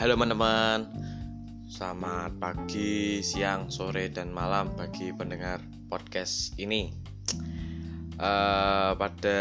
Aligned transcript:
Halo 0.00 0.16
teman-teman. 0.16 0.88
Selamat 1.68 2.32
pagi, 2.40 3.20
siang, 3.20 3.68
sore, 3.68 4.08
dan 4.08 4.32
malam 4.32 4.72
bagi 4.72 5.12
pendengar 5.12 5.60
podcast 5.92 6.56
ini. 6.56 6.88
Uh, 8.16 8.96
Pada 8.96 9.40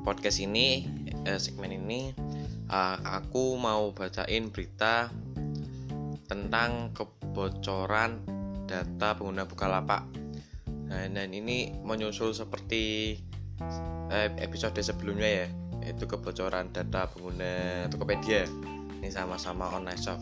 podcast 0.00 0.40
ini, 0.40 0.88
uh, 1.28 1.36
segmen 1.36 1.76
ini 1.76 2.16
uh, 2.72 2.96
Aku 3.20 3.60
mau 3.60 3.92
bacain 3.92 4.48
berita 4.48 5.12
tentang 6.24 6.96
kebocoran 6.96 8.24
data 8.64 9.12
pengguna 9.12 9.44
Bukalapak. 9.44 10.08
Nah, 10.88 11.04
dan 11.04 11.36
ini 11.36 11.76
menyusul 11.84 12.32
seperti 12.32 13.12
episode 14.40 14.80
sebelumnya 14.80 15.44
ya 15.44 15.48
yaitu 15.84 16.08
kebocoran 16.08 16.72
data 16.72 17.12
pengguna 17.12 17.84
Tokopedia 17.92 18.48
ini 18.98 19.08
sama-sama 19.14 19.70
online 19.70 19.98
shop 19.98 20.18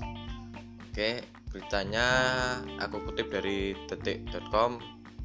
oke 0.93 1.11
beritanya 1.49 2.07
aku 2.77 3.01
kutip 3.09 3.33
dari 3.33 3.73
detik.com 3.89 4.77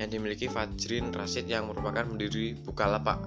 yang 0.00 0.10
dimiliki 0.10 0.50
Fajrin 0.50 1.14
Rasid 1.14 1.46
yang 1.46 1.70
merupakan 1.70 2.04
pendiri 2.04 2.58
Bukalapak. 2.58 3.22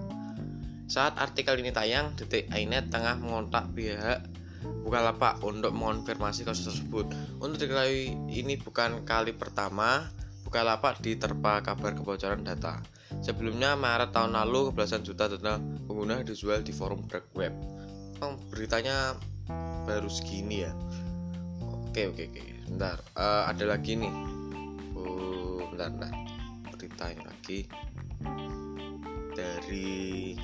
Saat 0.92 1.16
artikel 1.18 1.58
ini 1.64 1.72
tayang, 1.72 2.14
detik 2.20 2.52
Ainet 2.52 2.92
tengah 2.92 3.18
mengontak 3.18 3.72
pihak 3.72 4.22
Bukalapak 4.84 5.40
untuk 5.44 5.72
mengonfirmasi 5.76 6.48
kasus 6.48 6.72
tersebut. 6.72 7.10
Untuk 7.40 7.60
diketahui 7.60 8.16
ini 8.32 8.60
bukan 8.60 9.04
kali 9.08 9.36
pertama 9.36 10.08
Bukalapak 10.44 11.02
diterpa 11.02 11.66
kabar 11.66 11.98
kebocoran 11.98 12.46
data. 12.46 12.78
Sebelumnya 13.26 13.74
Maret 13.74 14.14
tahun 14.14 14.38
lalu 14.38 14.70
belasan 14.70 15.02
juta 15.02 15.26
data 15.26 15.58
pengguna 15.90 16.22
dijual 16.22 16.62
di 16.62 16.70
forum 16.70 17.10
dark 17.10 17.26
web. 17.34 17.50
Oh, 18.22 18.38
beritanya 18.54 19.18
baru 19.90 20.06
segini 20.12 20.68
ya. 20.68 20.72
Oke 21.90 22.06
oke 22.12 22.30
oke. 22.30 22.44
Bentar, 22.70 23.02
uh, 23.18 23.50
ada 23.50 23.66
lagi 23.66 23.98
nih. 23.98 24.14
Oh, 24.94 25.66
bentar 25.74 25.90
bentar. 25.90 26.14
Beritanya 26.70 27.34
lagi 27.34 27.66
dari 29.34 30.38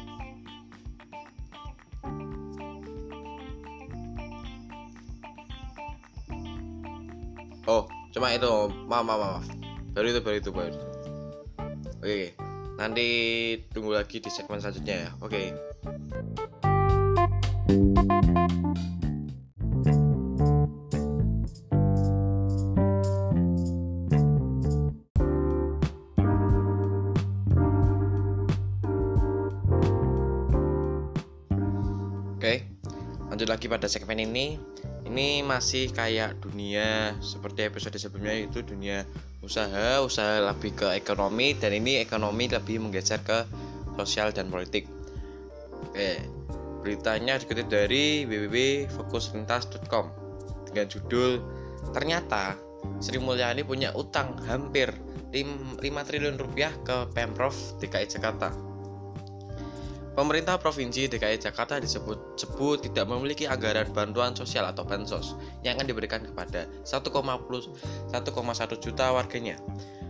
oh 7.69 7.85
cuma 8.09 8.33
itu. 8.33 8.49
Maaf 8.89 9.05
maaf 9.05 9.19
maaf. 9.21 9.45
Baru 9.93 10.09
itu 10.09 10.21
baru 10.25 10.37
itu 10.41 10.49
baru 10.49 10.89
oke 11.99 12.31
nanti 12.79 13.07
tunggu 13.75 13.91
lagi 13.91 14.23
di 14.23 14.31
segmen 14.31 14.63
selanjutnya 14.63 14.95
ya. 15.03 15.09
Oke. 15.19 15.51
Oke, 32.39 32.63
lanjut 33.27 33.51
lagi 33.51 33.67
pada 33.67 33.91
segmen 33.91 34.23
ini 34.23 34.55
ini 35.09 35.41
masih 35.41 35.89
kayak 35.89 36.37
dunia 36.37 37.17
seperti 37.17 37.65
episode 37.65 37.97
sebelumnya 37.97 38.45
itu 38.45 38.61
dunia 38.61 39.03
usaha 39.41 40.05
usaha 40.05 40.37
lebih 40.53 40.77
ke 40.77 40.87
ekonomi 40.93 41.57
dan 41.57 41.73
ini 41.73 41.97
ekonomi 41.97 42.45
lebih 42.45 42.77
menggeser 42.77 43.25
ke 43.25 43.43
sosial 43.97 44.29
dan 44.29 44.53
politik. 44.53 44.85
Oke 45.89 46.39
beritanya 46.79 47.35
dikutip 47.35 47.67
dari 47.67 48.23
www.fokuslintas.com 48.23 50.05
dengan 50.71 50.85
judul 50.87 51.43
ternyata 51.91 52.55
Sri 53.03 53.19
Mulyani 53.19 53.67
punya 53.67 53.91
utang 53.91 54.39
hampir 54.47 54.93
5 55.35 55.83
triliun 55.83 56.39
rupiah 56.39 56.71
ke 56.87 57.11
Pemprov 57.11 57.51
DKI 57.83 58.07
Jakarta 58.07 58.55
Pemerintah 60.19 60.59
Provinsi 60.59 61.07
DKI 61.07 61.39
Jakarta 61.39 61.79
disebut-sebut 61.79 62.91
tidak 62.91 63.07
memiliki 63.07 63.47
anggaran 63.47 63.87
bantuan 63.95 64.35
sosial 64.35 64.67
atau 64.67 64.83
bansos 64.83 65.39
yang 65.63 65.79
akan 65.79 65.87
diberikan 65.87 66.19
kepada 66.19 66.67
1,1 66.83 67.07
juta 68.83 69.15
warganya. 69.15 69.55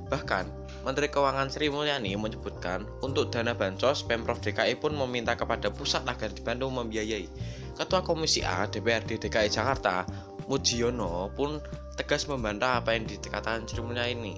Bahkan, 0.09 0.49
Menteri 0.81 1.13
Keuangan 1.13 1.53
Sri 1.53 1.69
Mulyani 1.69 2.17
menyebutkan 2.17 2.89
untuk 3.05 3.29
dana 3.29 3.53
bansos, 3.53 4.01
Pemprov 4.01 4.41
DKI 4.41 4.81
pun 4.81 4.97
meminta 4.97 5.37
kepada 5.37 5.69
pusat 5.69 6.01
agar 6.09 6.33
dibantu 6.33 6.73
membiayai. 6.73 7.29
Ketua 7.77 8.01
Komisi 8.01 8.41
A 8.41 8.65
DPRD 8.65 9.21
DKI 9.21 9.53
Jakarta, 9.53 10.09
Mujiono 10.49 11.29
pun 11.37 11.61
tegas 11.93 12.25
membantah 12.25 12.81
apa 12.81 12.97
yang 12.97 13.05
dikatakan 13.05 13.69
Sri 13.69 13.85
Mulyani. 13.85 14.33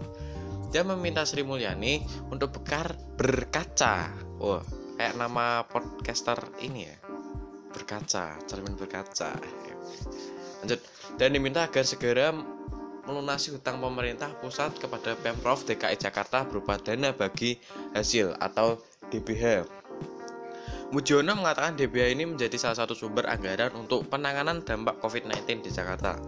Dia 0.76 0.84
meminta 0.84 1.24
Sri 1.24 1.48
Mulyani 1.48 2.04
untuk 2.28 2.60
bekar 2.60 2.92
berkaca. 3.16 4.12
Oh, 4.44 4.60
kayak 5.02 5.18
nama 5.18 5.66
podcaster 5.66 6.38
ini 6.62 6.86
ya 6.86 6.94
berkaca 7.74 8.38
cermin 8.46 8.78
berkaca 8.78 9.34
lanjut 10.62 10.78
dan 11.18 11.34
diminta 11.34 11.66
agar 11.66 11.82
segera 11.82 12.30
melunasi 13.10 13.50
hutang 13.50 13.82
pemerintah 13.82 14.30
pusat 14.38 14.78
kepada 14.78 15.18
Pemprov 15.18 15.66
DKI 15.66 15.98
Jakarta 15.98 16.46
berupa 16.46 16.78
dana 16.78 17.10
bagi 17.18 17.58
hasil 17.98 18.38
atau 18.38 18.78
DBH 19.10 19.66
Mujono 20.94 21.34
mengatakan 21.34 21.74
DBH 21.74 22.14
ini 22.14 22.30
menjadi 22.30 22.62
salah 22.62 22.86
satu 22.86 22.94
sumber 22.94 23.26
anggaran 23.26 23.74
untuk 23.74 24.06
penanganan 24.06 24.62
dampak 24.62 25.02
COVID-19 25.02 25.64
di 25.64 25.72
Jakarta. 25.72 26.20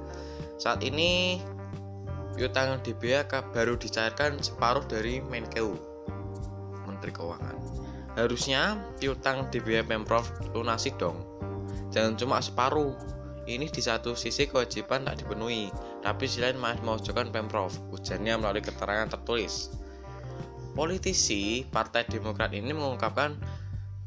Saat 0.56 0.88
ini 0.88 1.44
piutang 2.34 2.80
DBH 2.80 3.54
baru 3.54 3.76
dicairkan 3.76 4.40
separuh 4.40 4.88
dari 4.88 5.20
Menkeu, 5.20 5.76
Menteri 6.88 7.12
Keuangan. 7.12 7.63
Harusnya 8.14 8.78
piutang 9.02 9.50
DBH 9.50 9.90
Pemprov 9.90 10.30
lunasi 10.54 10.94
dong. 11.02 11.18
Jangan 11.90 12.14
cuma 12.18 12.38
separuh. 12.42 12.94
Ini 13.44 13.68
di 13.68 13.82
satu 13.84 14.16
sisi 14.16 14.48
kewajiban 14.48 15.04
tak 15.04 15.20
dipenuhi, 15.20 15.68
tapi 16.00 16.32
sisi 16.32 16.46
lain 16.46 16.56
masih 16.62 16.80
memojokkan 16.86 17.28
Pemprov. 17.34 17.76
Ujarnya 17.92 18.40
melalui 18.40 18.64
keterangan 18.64 19.12
tertulis. 19.12 19.74
Politisi 20.74 21.68
Partai 21.68 22.08
Demokrat 22.08 22.56
ini 22.56 22.72
mengungkapkan 22.72 23.36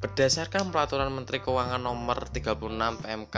berdasarkan 0.00 0.72
peraturan 0.72 1.12
Menteri 1.12 1.38
Keuangan 1.42 1.82
nomor 1.82 2.26
36 2.30 3.02
PMK 3.02 3.36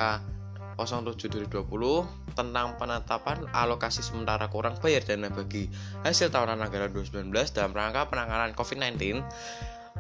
07 0.79 1.51
2020 1.51 2.39
tentang 2.39 2.79
penetapan 2.79 3.43
alokasi 3.51 3.99
sementara 3.99 4.47
kurang 4.47 4.79
bayar 4.79 5.03
dana 5.03 5.27
bagi 5.27 5.67
hasil 6.07 6.31
tahunan 6.31 6.63
anggaran 6.63 6.95
2019 6.95 7.35
dalam 7.51 7.75
rangka 7.75 8.07
penanganan 8.07 8.55
COVID-19 8.55 9.19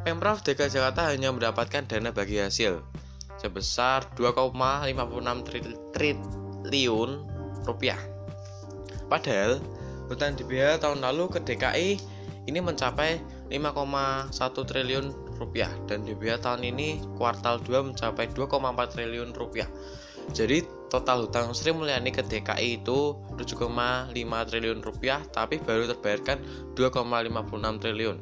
Pemprov 0.07 0.41
DKI 0.47 0.71
Jakarta 0.71 1.11
hanya 1.11 1.35
mendapatkan 1.35 1.83
dana 1.89 2.15
bagi 2.15 2.39
hasil 2.39 2.79
sebesar 3.39 4.07
2,56 4.19 4.55
triliun 5.95 7.11
rupiah. 7.67 7.99
Padahal 9.07 9.63
hutang 10.11 10.35
DBH 10.35 10.83
tahun 10.83 11.03
lalu 11.03 11.31
ke 11.31 11.39
DKI 11.43 11.91
ini 12.49 12.59
mencapai 12.65 13.21
5,1 13.53 14.33
triliun 14.69 15.07
rupiah 15.39 15.71
dan 15.87 16.03
DBH 16.03 16.43
tahun 16.43 16.63
ini 16.67 17.01
kuartal 17.17 17.63
2 17.63 17.93
mencapai 17.93 18.29
2,4 18.35 18.95
triliun 18.95 19.31
rupiah. 19.37 19.69
Jadi 20.33 20.61
total 20.93 21.25
hutang 21.25 21.57
Sri 21.57 21.73
Mulyani 21.73 22.13
ke 22.13 22.21
DKI 22.21 22.85
itu 22.85 23.17
7,5 23.37 23.69
triliun 24.49 24.81
rupiah 24.85 25.21
tapi 25.33 25.57
baru 25.61 25.89
terbayarkan 25.89 26.39
2,56 26.77 27.83
triliun. 27.83 28.19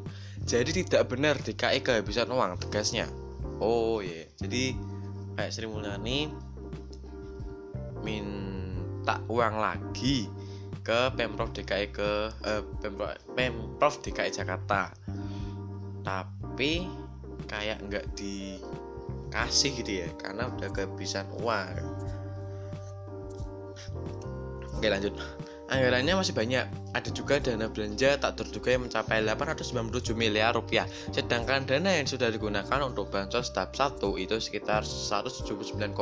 Jadi 0.47 0.87
tidak 0.87 1.11
benar 1.11 1.35
DKI 1.43 1.83
kehabisan 1.83 2.31
uang 2.31 2.63
tegasnya. 2.63 3.11
Oh 3.59 3.99
iya, 3.99 4.23
yeah. 4.23 4.27
jadi 4.39 4.65
kayak 5.35 5.51
Sri 5.51 5.67
Mulyani 5.67 6.31
minta 8.07 9.19
uang 9.27 9.59
lagi 9.59 10.31
ke 10.87 11.11
Pemprov 11.19 11.51
DKI 11.51 11.91
ke 11.91 12.31
eh, 12.47 12.63
Pemprov, 12.79 13.19
Pemprov 13.35 13.95
DKI 14.07 14.31
Jakarta. 14.31 14.95
Tapi 16.07 16.87
kayak 17.51 17.83
nggak 17.87 18.07
dikasih 18.15 19.71
gitu 19.83 19.93
ya 20.07 20.09
karena 20.19 20.51
udah 20.51 20.69
kehabisan 20.75 21.27
uang 21.41 21.79
oke 24.77 24.87
lanjut 24.87 25.15
anggarannya 25.71 26.15
masih 26.19 26.35
banyak. 26.35 26.67
Ada 26.95 27.11
juga 27.11 27.43
dana 27.43 27.67
belanja 27.67 28.17
tak 28.19 28.39
terduga 28.39 28.75
yang 28.75 28.87
mencapai 28.87 29.23
897 29.23 30.15
miliar 30.15 30.55
rupiah. 30.55 30.87
Sedangkan 31.11 31.67
dana 31.67 31.91
yang 31.91 32.07
sudah 32.07 32.31
digunakan 32.31 32.81
untuk 32.83 33.11
bansos 33.11 33.51
tahap 33.51 33.75
1 33.75 33.99
itu 34.23 34.37
sekitar 34.39 34.87
179,4 34.87 35.93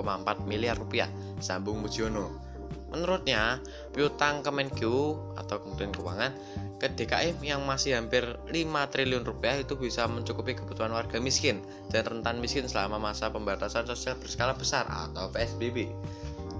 miliar 0.44 0.76
rupiah. 0.76 1.08
Sambung 1.40 1.81
Mujiono 1.81 2.55
Menurutnya, 2.94 3.58
piutang 3.90 4.46
Kemenkeu 4.46 5.19
atau 5.34 5.58
Kementerian 5.58 5.90
Keuangan 5.90 6.32
ke 6.78 6.87
DKI 6.94 7.43
yang 7.43 7.66
masih 7.66 7.99
hampir 7.99 8.22
5 8.22 8.55
triliun 8.94 9.26
rupiah 9.26 9.58
itu 9.58 9.75
bisa 9.75 10.06
mencukupi 10.06 10.55
kebutuhan 10.55 10.94
warga 10.94 11.19
miskin 11.19 11.58
dan 11.90 12.06
rentan 12.06 12.38
miskin 12.38 12.70
selama 12.70 13.02
masa 13.02 13.34
pembatasan 13.34 13.90
sosial 13.90 14.14
berskala 14.22 14.55
besar 14.55 14.87
atau 14.87 15.26
PSBB. 15.34 15.90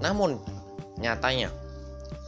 Namun, 0.03 0.35
nyatanya 0.99 1.55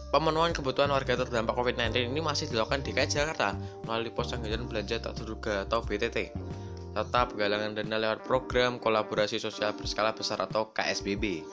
Pemenuhan 0.07 0.55
kebutuhan 0.55 0.87
warga 0.87 1.19
terdampak 1.19 1.51
COVID-19 1.51 2.15
ini 2.15 2.23
masih 2.23 2.47
dilakukan 2.47 2.79
DKI 2.79 3.11
Jakarta 3.11 3.59
melalui 3.83 4.11
pos 4.15 4.31
anggaran 4.31 4.63
belanja 4.63 5.03
tak 5.03 5.19
terduga 5.19 5.67
atau 5.67 5.83
BTT 5.83 6.31
serta 6.97 7.29
penggalangan 7.29 7.77
dana 7.77 7.97
lewat 8.01 8.25
program 8.25 8.81
kolaborasi 8.81 9.37
sosial 9.37 9.69
berskala 9.77 10.17
besar 10.17 10.41
atau 10.41 10.73
KSBB. 10.73 11.45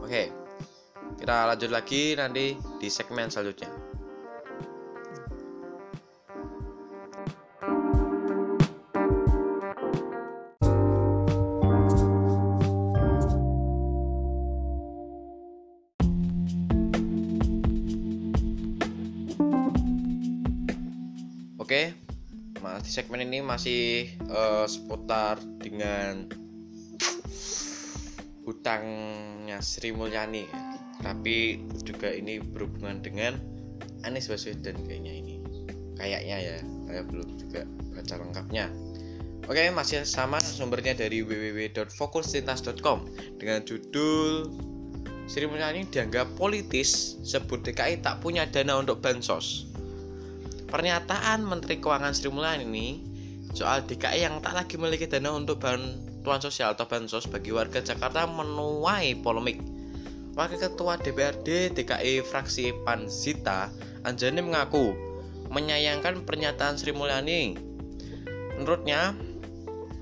Oke, 0.00 0.32
kita 1.20 1.44
lanjut 1.44 1.68
lagi 1.68 2.16
nanti 2.16 2.56
di 2.80 2.88
segmen 2.88 3.28
selanjutnya. 3.28 3.68
Oke, 21.70 21.94
di 22.82 22.90
segmen 22.90 23.22
ini 23.30 23.46
masih 23.46 24.10
uh, 24.26 24.66
seputar 24.66 25.38
dengan 25.62 26.26
hutangnya 28.42 29.62
Sri 29.62 29.94
Mulyani. 29.94 30.50
Tapi 30.98 31.62
juga 31.86 32.10
ini 32.10 32.42
berhubungan 32.42 32.98
dengan 33.06 33.38
Anies 34.02 34.26
Baswedan 34.26 34.82
kayaknya 34.82 35.14
ini. 35.14 35.38
Kayaknya 35.94 36.36
ya 36.42 36.56
saya 36.90 37.06
belum 37.06 37.38
juga 37.38 37.62
baca 37.94 38.14
lengkapnya. 38.18 38.66
Oke 39.46 39.70
masih 39.70 40.02
sama 40.02 40.42
sumbernya 40.42 40.98
dari 40.98 41.22
www.fokustintas.com 41.22 43.06
dengan 43.38 43.62
judul 43.62 44.50
Sri 45.30 45.46
Mulyani 45.46 45.86
dianggap 45.86 46.34
politis 46.34 47.14
sebut 47.22 47.62
DKI 47.62 48.02
tak 48.02 48.18
punya 48.18 48.42
dana 48.50 48.82
untuk 48.82 48.98
bansos 48.98 49.69
pernyataan 50.70 51.42
Menteri 51.42 51.82
Keuangan 51.82 52.14
Sri 52.14 52.30
Mulyani 52.30 52.64
ini 52.64 52.88
soal 53.50 53.82
DKI 53.82 54.22
yang 54.22 54.38
tak 54.38 54.54
lagi 54.54 54.78
memiliki 54.78 55.10
dana 55.10 55.34
untuk 55.34 55.58
bantuan 55.58 56.38
sosial 56.38 56.78
atau 56.78 56.86
bansos 56.86 57.26
bagi 57.26 57.50
warga 57.50 57.82
Jakarta 57.82 58.24
menuai 58.30 59.18
polemik 59.18 59.58
Wakil 60.38 60.62
Ketua 60.62 60.94
DPRD 60.96 61.74
DKI 61.74 62.22
fraksi 62.22 62.70
Panzita 62.86 63.68
Anjani 64.06 64.40
mengaku 64.40 64.94
menyayangkan 65.50 66.22
pernyataan 66.24 66.78
Sri 66.78 66.94
Mulyani. 66.94 67.58
Menurutnya, 68.56 69.12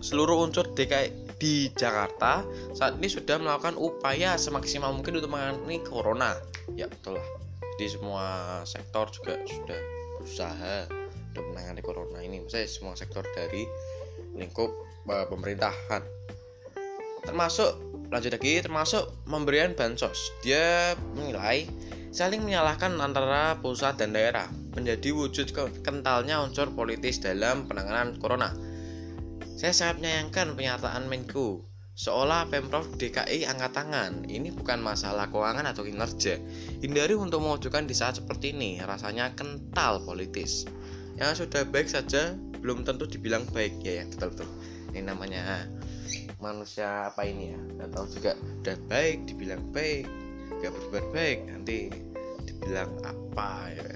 seluruh 0.04 0.44
unsur 0.44 0.68
DKI 0.76 1.32
di 1.40 1.72
Jakarta 1.72 2.44
saat 2.76 3.00
ini 3.00 3.08
sudah 3.08 3.40
melakukan 3.40 3.74
upaya 3.80 4.36
semaksimal 4.36 4.92
mungkin 4.92 5.18
untuk 5.18 5.32
menangani 5.32 5.80
corona. 5.82 6.36
Ya 6.76 6.86
betul 6.86 7.16
lah. 7.16 7.28
Di 7.80 7.88
semua 7.88 8.60
sektor 8.68 9.08
juga 9.10 9.40
sudah 9.48 9.97
berusaha 10.18 10.90
untuk 11.32 11.44
menangani 11.54 11.80
corona 11.80 12.18
ini. 12.20 12.42
Misalnya 12.42 12.66
semua 12.66 12.94
sektor 12.98 13.22
dari 13.32 13.62
lingkup 14.34 14.70
uh, 15.06 15.26
pemerintahan. 15.30 16.02
Termasuk 17.22 17.88
lanjut 18.08 18.32
lagi 18.32 18.64
termasuk 18.64 19.04
pemberian 19.28 19.76
bansos 19.76 20.32
dia 20.40 20.96
menilai 21.12 21.68
saling 22.08 22.40
menyalahkan 22.40 22.96
antara 22.96 23.60
pusat 23.60 24.00
dan 24.00 24.16
daerah 24.16 24.48
menjadi 24.72 25.12
wujud 25.12 25.52
kentalnya 25.84 26.40
unsur 26.40 26.72
politis 26.72 27.20
dalam 27.20 27.68
penanganan 27.68 28.16
corona 28.16 28.56
saya 29.60 29.76
sangat 29.76 30.00
menyayangkan 30.00 30.56
pernyataan 30.56 31.04
Menku 31.12 31.60
seolah 31.98 32.46
Pemprov 32.46 32.86
DKI 32.94 33.42
angkat 33.50 33.74
tangan. 33.74 34.22
Ini 34.30 34.54
bukan 34.54 34.78
masalah 34.78 35.26
keuangan 35.34 35.66
atau 35.66 35.82
kinerja. 35.82 36.38
Hindari 36.78 37.18
untuk 37.18 37.42
mewujudkan 37.42 37.90
di 37.90 37.94
saat 37.98 38.22
seperti 38.22 38.54
ini. 38.54 38.78
Rasanya 38.78 39.34
kental 39.34 40.06
politis. 40.06 40.62
Yang 41.18 41.44
sudah 41.44 41.66
baik 41.66 41.90
saja. 41.90 42.38
Belum 42.62 42.86
tentu 42.86 43.10
dibilang 43.10 43.42
baik. 43.50 43.82
Ya 43.82 44.02
ya 44.02 44.04
betul 44.06 44.30
betul. 44.30 44.48
Ini 44.94 45.10
namanya 45.10 45.66
manusia 46.38 47.10
apa 47.10 47.26
ini 47.26 47.50
ya? 47.50 47.58
Nggak 47.58 47.90
tahu 47.90 48.06
juga. 48.14 48.32
Udah 48.62 48.76
baik 48.86 49.18
dibilang 49.26 49.62
baik. 49.74 50.06
Gak 50.62 50.74
berbuat 50.74 51.06
baik 51.14 51.38
nanti 51.50 51.90
dibilang 52.46 52.94
apa 53.02 53.74
ya? 53.74 53.86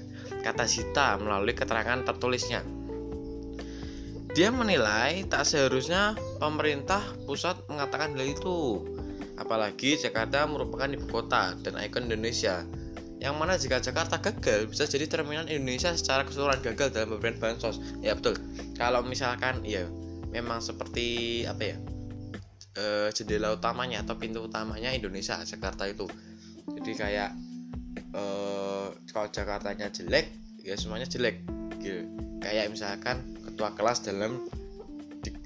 Kata 0.43 0.67
Zita 0.67 1.15
melalui 1.19 1.55
keterangan 1.55 2.03
tertulisnya. 2.03 2.63
Dia 4.33 4.49
menilai 4.49 5.27
tak 5.29 5.45
seharusnya 5.45 6.17
pemerintah 6.43 6.99
pusat 7.23 7.55
mengatakan 7.71 8.11
hal 8.19 8.27
itu. 8.27 8.83
Apalagi 9.39 9.95
Jakarta 9.95 10.43
merupakan 10.45 10.91
ibu 10.91 11.07
kota 11.07 11.55
dan 11.63 11.79
ikon 11.79 12.11
Indonesia. 12.11 12.67
Yang 13.23 13.35
mana 13.39 13.55
jika 13.55 13.79
Jakarta 13.79 14.19
gagal 14.19 14.67
bisa 14.67 14.83
jadi 14.83 15.07
terminal 15.07 15.47
Indonesia 15.47 15.95
secara 15.95 16.27
keseluruhan 16.27 16.59
gagal 16.59 16.91
dalam 16.91 17.15
pemberian 17.15 17.39
bansos. 17.39 17.79
Ya 18.03 18.13
betul. 18.13 18.35
Kalau 18.75 18.99
misalkan 19.01 19.63
ya 19.63 19.87
memang 20.29 20.59
seperti 20.59 21.41
apa 21.47 21.63
ya 21.63 21.77
uh, 22.77 23.09
jendela 23.15 23.55
utamanya 23.55 24.03
atau 24.03 24.19
pintu 24.19 24.43
utamanya 24.43 24.91
Indonesia 24.91 25.39
Jakarta 25.41 25.87
itu. 25.87 26.05
Jadi 26.67 26.91
kayak 26.99 27.31
uh, 28.11 28.91
kalau 29.09 29.27
Jakartanya 29.31 29.87
jelek 29.89 30.27
ya 30.63 30.75
semuanya 30.75 31.07
jelek 31.07 31.43
gitu. 31.79 32.07
kayak 32.43 32.71
misalkan 32.71 33.23
ketua 33.43 33.71
kelas 33.75 34.03
dalam 34.03 34.47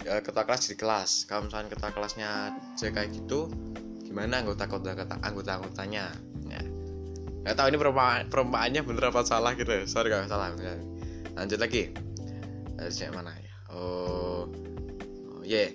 uh, 0.08 0.22
ketua 0.24 0.44
kelas 0.48 0.64
di 0.72 0.76
kelas 0.80 1.12
kalau 1.28 1.46
misalkan 1.46 1.68
ketua 1.70 1.92
kelasnya 1.92 2.56
jelek 2.80 2.94
kayak 2.96 3.10
gitu 3.14 3.52
gimana 4.08 4.42
anggota 4.42 4.66
anggota 4.66 5.16
anggota 5.22 5.52
anggotanya 5.60 6.16
ya 6.48 6.62
nggak 7.44 7.56
tahu 7.56 7.68
ini 7.70 7.78
perumpamaan 7.78 8.24
perumpamaannya 8.32 8.82
bener 8.88 9.04
apa 9.12 9.22
salah 9.28 9.52
gitu 9.54 9.72
sorry 9.86 10.08
kalau 10.10 10.26
salah 10.26 10.56
lanjut 11.36 11.60
lagi 11.60 11.94
harusnya 12.80 13.12
mana 13.14 13.36
ya 13.36 13.54
oh, 13.76 14.48
oh 15.38 15.44
yeah 15.44 15.70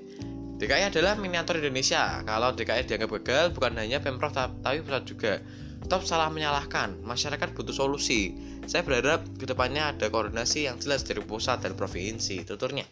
DKI 0.63 0.95
adalah 0.95 1.19
miniatur 1.19 1.59
Indonesia. 1.59 2.23
Kalau 2.23 2.55
DKI 2.55 2.87
dianggap 2.87 3.11
gagal, 3.19 3.51
bukan 3.51 3.83
hanya 3.83 3.99
Pemprov 3.99 4.31
tapi 4.31 4.79
pusat 4.87 5.03
juga. 5.03 5.43
Tetap 5.83 6.07
salah 6.07 6.31
menyalahkan. 6.31 7.03
Masyarakat 7.03 7.51
butuh 7.59 7.75
solusi. 7.75 8.39
Saya 8.71 8.87
berharap 8.87 9.27
ke 9.35 9.43
depannya 9.43 9.91
ada 9.91 10.07
koordinasi 10.07 10.71
yang 10.71 10.79
jelas 10.79 11.03
dari 11.03 11.19
pusat 11.19 11.67
dan 11.67 11.75
provinsi. 11.75 12.47
Tuturnya. 12.47 12.87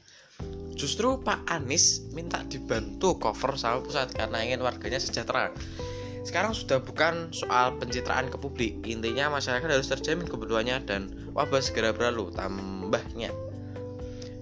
Justru 0.80 1.20
Pak 1.20 1.44
Anies 1.44 2.08
minta 2.16 2.40
dibantu 2.48 3.20
cover 3.20 3.52
sama 3.60 3.84
pusat 3.84 4.16
karena 4.16 4.40
ingin 4.40 4.64
warganya 4.64 4.96
sejahtera. 4.96 5.52
Sekarang 6.24 6.56
sudah 6.56 6.80
bukan 6.80 7.32
soal 7.36 7.76
pencitraan 7.76 8.32
ke 8.32 8.40
publik. 8.40 8.80
Intinya 8.88 9.28
masyarakat 9.28 9.68
harus 9.68 9.92
terjamin 9.92 10.24
kebutuhannya 10.24 10.80
dan 10.88 11.12
wabah 11.36 11.60
segera 11.60 11.92
berlalu. 11.92 12.32
Tambahnya. 12.32 13.28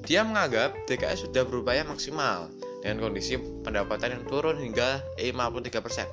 Dia 0.06 0.22
menganggap 0.22 0.74
DKI 0.86 1.26
sudah 1.26 1.42
berupaya 1.42 1.82
maksimal 1.82 2.48
dengan 2.80 3.10
kondisi 3.10 3.34
pendapatan 3.66 4.18
yang 4.18 4.24
turun 4.30 4.62
hingga 4.62 5.02
53%. 5.18 6.06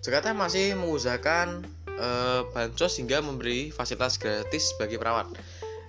Jakarta 0.00 0.32
masih 0.32 0.76
mengusahakan 0.80 1.64
e, 1.88 2.08
bansos 2.56 2.96
hingga 3.00 3.20
memberi 3.20 3.68
fasilitas 3.72 4.16
gratis 4.16 4.72
bagi 4.80 4.96
perawat. 4.96 5.32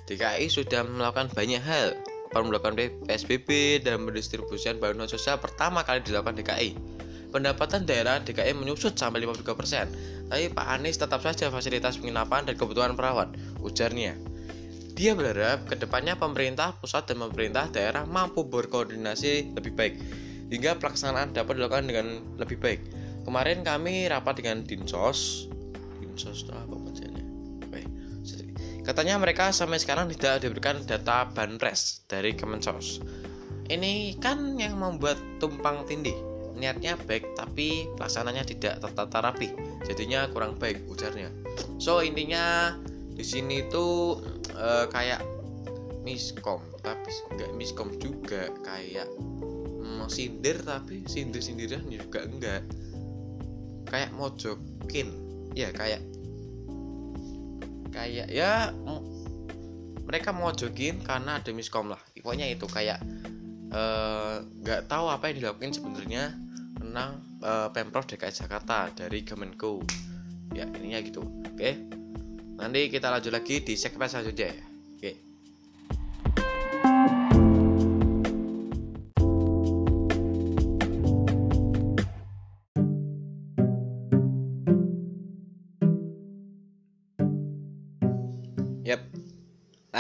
DKI 0.07 0.51
sudah 0.51 0.83
melakukan 0.83 1.31
banyak 1.31 1.63
hal 1.63 1.95
melakukan 2.39 2.79
PSBB 2.79 3.83
dan 3.83 4.07
pendistribusian 4.07 4.79
bantuan 4.79 5.11
sosial 5.11 5.35
pertama 5.43 5.83
kali 5.83 5.99
dilakukan 5.99 6.39
DKI. 6.39 6.79
Pendapatan 7.31 7.87
daerah 7.87 8.19
DKI 8.19 8.55
menyusut 8.55 8.95
sampai 8.95 9.23
53%, 9.23 10.27
tapi 10.27 10.51
Pak 10.51 10.67
Anies 10.67 10.99
tetap 10.99 11.23
saja 11.23 11.47
fasilitas 11.47 11.95
penginapan 11.99 12.43
dan 12.43 12.55
kebutuhan 12.59 12.95
perawat, 12.95 13.31
ujarnya. 13.63 14.15
Dia 14.95 15.15
berharap 15.15 15.67
ke 15.71 15.79
depannya 15.79 16.19
pemerintah 16.19 16.75
pusat 16.75 17.07
dan 17.07 17.23
pemerintah 17.23 17.71
daerah 17.71 18.03
mampu 18.03 18.43
berkoordinasi 18.43 19.55
lebih 19.55 19.71
baik, 19.75 19.95
hingga 20.51 20.75
pelaksanaan 20.75 21.31
dapat 21.31 21.55
dilakukan 21.55 21.87
dengan 21.87 22.07
lebih 22.35 22.59
baik. 22.59 22.83
Kemarin 23.23 23.63
kami 23.63 24.11
rapat 24.11 24.43
dengan 24.43 24.67
Dinsos, 24.67 25.47
Dinsos 26.03 26.43
apa? 26.51 26.80
Katanya 28.81 29.21
mereka 29.21 29.53
sampai 29.53 29.77
sekarang 29.77 30.09
tidak 30.17 30.41
diberikan 30.41 30.81
data 30.89 31.29
banpres 31.29 32.01
dari 32.09 32.33
Kemensos. 32.33 32.97
Ini 33.69 34.17
kan 34.17 34.57
yang 34.57 34.81
membuat 34.81 35.21
tumpang 35.37 35.85
tindih. 35.85 36.17
Niatnya 36.57 36.97
baik 37.07 37.37
tapi 37.37 37.87
pelaksananya 37.95 38.43
tidak 38.43 38.81
tertata 38.81 39.21
rapi. 39.21 39.53
Jadinya 39.85 40.25
kurang 40.33 40.57
baik 40.57 40.81
ujarnya. 40.89 41.29
So 41.77 42.01
intinya 42.01 42.75
di 43.13 43.23
sini 43.23 43.63
tuh 43.69 44.19
uh, 44.57 44.89
kayak 44.89 45.21
miskom 46.01 46.59
tapi 46.81 47.13
enggak 47.37 47.51
miskom 47.53 47.93
juga. 48.01 48.49
Kayak 48.65 49.07
mm, 49.15 50.09
sindir 50.09 50.57
tapi 50.65 51.05
sindir 51.05 51.39
sindiran 51.39 51.85
juga 51.85 52.25
enggak. 52.25 52.65
Kayak 53.87 54.11
mojokin. 54.17 55.15
Ya 55.53 55.69
kayak 55.71 56.10
kayak 57.91 58.27
ya 58.31 58.71
mereka 60.07 60.35
mojokin 60.35 61.03
karena 61.03 61.39
ada 61.39 61.51
miskom 61.51 61.91
lah. 61.91 61.99
Pokoknya 62.17 62.47
itu 62.47 62.67
kayak 62.67 62.99
eh, 63.71 64.35
nggak 64.43 64.81
uh, 64.83 64.87
tahu 64.87 65.05
apa 65.07 65.31
yang 65.31 65.43
dilakukan 65.43 65.71
sebenarnya 65.71 66.35
tentang 66.79 67.23
uh, 67.45 67.69
Pemprov 67.71 68.07
DKI 68.09 68.33
Jakarta 68.33 68.91
dari 68.91 69.23
Kemenko. 69.23 69.83
Ya 70.51 70.67
ininya 70.67 70.99
gitu. 70.99 71.23
Oke 71.51 72.01
nanti 72.61 72.93
kita 72.93 73.09
lanjut 73.09 73.33
lagi 73.33 73.65
di 73.65 73.73
segmen 73.73 74.05
selanjutnya. 74.05 74.53
ya 74.53 74.70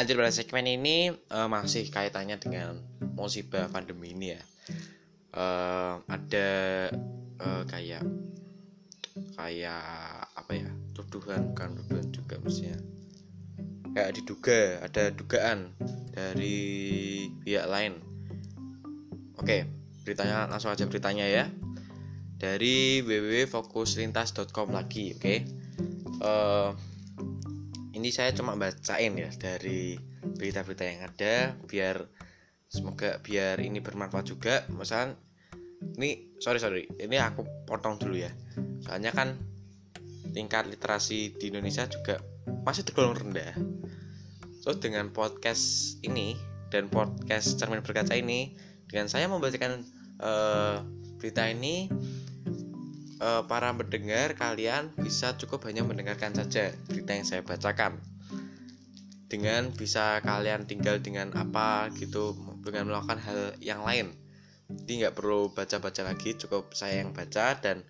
lanjut 0.01 0.17
pada 0.17 0.33
segmen 0.33 0.65
ini 0.65 1.13
uh, 1.29 1.45
masih 1.45 1.85
kaitannya 1.93 2.41
dengan 2.41 2.73
musibah 3.13 3.69
pandemi 3.69 4.17
ini 4.17 4.33
ya. 4.33 4.41
Uh, 5.29 6.01
ada 6.09 6.49
uh, 7.37 7.61
kayak 7.69 8.01
kayak 9.37 9.85
apa 10.33 10.51
ya? 10.57 10.73
Tuduhan 10.97 11.53
bukan 11.53 11.77
tuduhan 11.85 12.07
juga 12.09 12.41
maksudnya. 12.41 12.81
Kayak 13.93 14.11
diduga 14.17 14.59
ada 14.81 15.03
dugaan 15.13 15.69
dari 16.17 16.57
pihak 17.45 17.69
lain. 17.69 17.93
Oke 19.37 19.69
beritanya 20.01 20.49
langsung 20.49 20.73
aja 20.73 20.89
beritanya 20.89 21.29
ya. 21.29 21.45
Dari 22.41 23.05
www.fokuslintas.com 23.05 24.73
lagi 24.73 25.13
oke. 25.13 25.35
Uh, 26.25 26.73
ini 28.01 28.09
saya 28.09 28.33
cuma 28.33 28.57
bacain 28.57 29.13
ya 29.13 29.29
dari 29.37 29.93
berita-berita 30.25 30.83
yang 30.89 31.05
ada 31.05 31.53
biar 31.69 32.01
semoga 32.65 33.21
biar 33.21 33.61
ini 33.61 33.77
bermanfaat 33.77 34.25
juga. 34.25 34.65
Misalkan 34.73 35.13
ini 36.01 36.33
sorry 36.41 36.57
sorry 36.57 36.89
ini 36.97 37.21
aku 37.21 37.45
potong 37.69 38.01
dulu 38.01 38.17
ya. 38.17 38.33
Soalnya 38.81 39.13
kan 39.13 39.37
tingkat 40.33 40.65
literasi 40.65 41.37
di 41.37 41.53
Indonesia 41.53 41.85
juga 41.85 42.17
masih 42.65 42.89
tergolong 42.89 43.21
rendah. 43.21 43.53
So 44.65 44.73
dengan 44.73 45.13
podcast 45.13 46.01
ini 46.01 46.33
dan 46.73 46.89
podcast 46.89 47.61
cermin 47.61 47.85
berkaca 47.85 48.17
ini 48.17 48.57
dengan 48.89 49.13
saya 49.13 49.29
membacakan 49.29 49.85
uh, 50.17 50.81
berita 51.21 51.45
ini 51.53 51.85
uh, 53.21 53.45
para 53.45 53.69
pendengar 53.77 54.33
kalian 54.33 54.89
bisa 54.97 55.37
cukup 55.37 55.69
hanya 55.69 55.85
mendengarkan 55.85 56.33
saja 56.33 56.73
berita 56.89 57.13
yang 57.13 57.23
saya 57.23 57.45
bacakan. 57.45 58.01
Dengan 59.31 59.71
bisa 59.71 60.19
kalian 60.19 60.67
tinggal 60.67 60.99
dengan 60.99 61.31
apa 61.39 61.87
gitu 61.95 62.35
dengan 62.67 62.91
melakukan 62.91 63.21
hal 63.21 63.55
yang 63.63 63.85
lain. 63.85 64.11
Jadi 64.67 65.05
nggak 65.05 65.15
perlu 65.15 65.55
baca-baca 65.55 66.03
lagi 66.03 66.35
cukup 66.35 66.75
saya 66.75 66.99
yang 66.99 67.15
baca 67.15 67.55
dan 67.63 67.85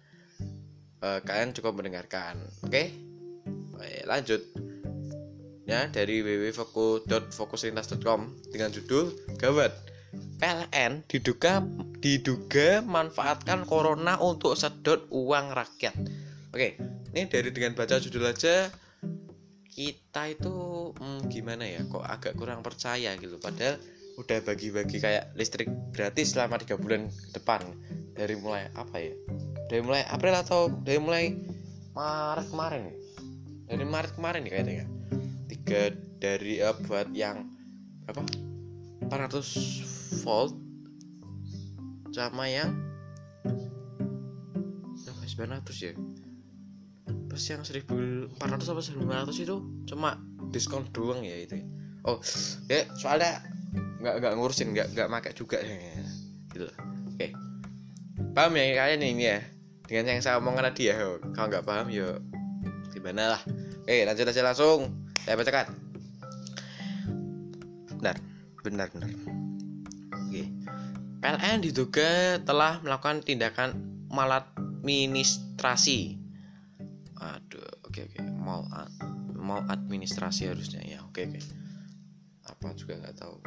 uh, 1.01 1.17
kalian 1.25 1.55
cukup 1.57 1.81
mendengarkan 1.81 2.45
oke? 2.61 2.69
Okay? 2.69 2.93
lanjut. 4.05 4.45
Ya 5.65 5.89
dari 5.89 6.21
www.fokuslintas.com 6.21 8.19
dengan 8.53 8.69
judul 8.69 9.09
gawat 9.41 9.71
PLN 10.11 11.07
diduga 11.07 11.63
diduga 12.01 12.83
manfaatkan 12.83 13.63
corona 13.63 14.17
untuk 14.19 14.57
sedot 14.59 15.07
uang 15.13 15.55
rakyat. 15.55 15.95
Oke 16.51 16.75
ini 17.11 17.27
dari 17.27 17.51
dengan 17.51 17.75
baca 17.75 17.99
judul 17.99 18.23
aja. 18.23 18.71
Kita 19.71 20.27
itu 20.27 20.91
hmm, 20.95 21.31
gimana 21.31 21.63
ya 21.63 21.83
kok 21.87 22.03
agak 22.03 22.33
kurang 22.35 22.63
percaya 22.63 23.15
gitu. 23.19 23.39
Padahal 23.39 23.79
udah 24.19 24.39
bagi-bagi 24.43 24.99
kayak 24.99 25.31
listrik 25.35 25.71
gratis 25.95 26.35
selama 26.35 26.59
tiga 26.59 26.75
bulan 26.75 27.07
depan. 27.35 27.63
Dari 28.15 28.35
mulai 28.35 28.67
apa 28.75 28.99
ya? 28.99 29.15
Dari 29.71 29.81
mulai 29.83 30.03
April 30.11 30.35
atau 30.35 30.67
dari 30.83 30.99
mulai 30.99 31.31
Maret 31.95 32.47
kemarin 32.51 32.81
ya? 32.91 32.95
Dari 33.71 33.85
Maret 33.87 34.11
kemarin 34.19 34.41
nih 34.43 34.51
kayaknya. 34.51 34.87
Tiga 35.47 35.81
dari 36.19 36.59
uh, 36.59 36.75
buat 36.87 37.11
yang 37.15 37.47
apa? 38.07 38.23
400 39.07 40.00
volt 40.19 40.53
sama 42.11 42.51
yang 42.51 42.75
berapa 45.07 45.23
900 45.63 45.87
ya? 45.87 45.93
Pas 47.31 47.43
yang 47.47 47.63
1400 47.63 48.35
apa 48.43 48.81
1500 48.83 49.43
itu 49.47 49.55
cuma 49.87 50.19
diskon 50.51 50.83
doang 50.91 51.23
ya 51.23 51.47
itu 51.47 51.63
oh 52.03 52.19
ya 52.67 52.83
soalnya 52.99 53.39
nggak 54.03 54.15
nggak 54.19 54.33
ngurusin 54.35 54.75
nggak 54.75 54.91
nggak 54.91 55.07
makai 55.07 55.31
juga 55.31 55.63
gitu. 56.51 56.67
Oke. 57.15 57.31
Paham 58.35 58.59
ya 58.59 58.83
kalian 58.83 59.01
ini 59.05 59.23
ya? 59.31 59.39
Dengan 59.87 60.15
yang 60.17 60.23
saya 60.23 60.39
omongkan 60.43 60.71
tadi 60.71 60.91
ya 60.91 60.99
kalau 61.31 61.47
nggak 61.47 61.63
paham 61.63 61.87
ya 61.87 62.19
gimana 62.91 63.39
lah. 63.39 63.41
Oke 63.87 64.03
lanjut 64.03 64.27
aja 64.27 64.43
langsung. 64.43 64.91
Saya 65.23 65.39
bacakan. 65.39 65.71
Benar 67.95 68.17
benar 68.61 68.87
benar 68.93 69.40
PLN 71.21 71.61
diduga 71.61 72.41
telah 72.41 72.81
melakukan 72.81 73.21
tindakan 73.21 73.77
maladministrasi. 74.09 76.17
Aduh 77.21 77.69
oke 77.85 78.09
oke. 78.09 78.17
Mal 78.25 78.65
mal 79.37 79.61
administrasi 79.69 80.49
harusnya. 80.49 80.81
Ya 80.81 81.05
oke 81.05 81.29
oke. 81.29 81.41
Apa 82.49 82.73
juga 82.73 82.97
nggak 82.97 83.21
tahu 83.21 83.37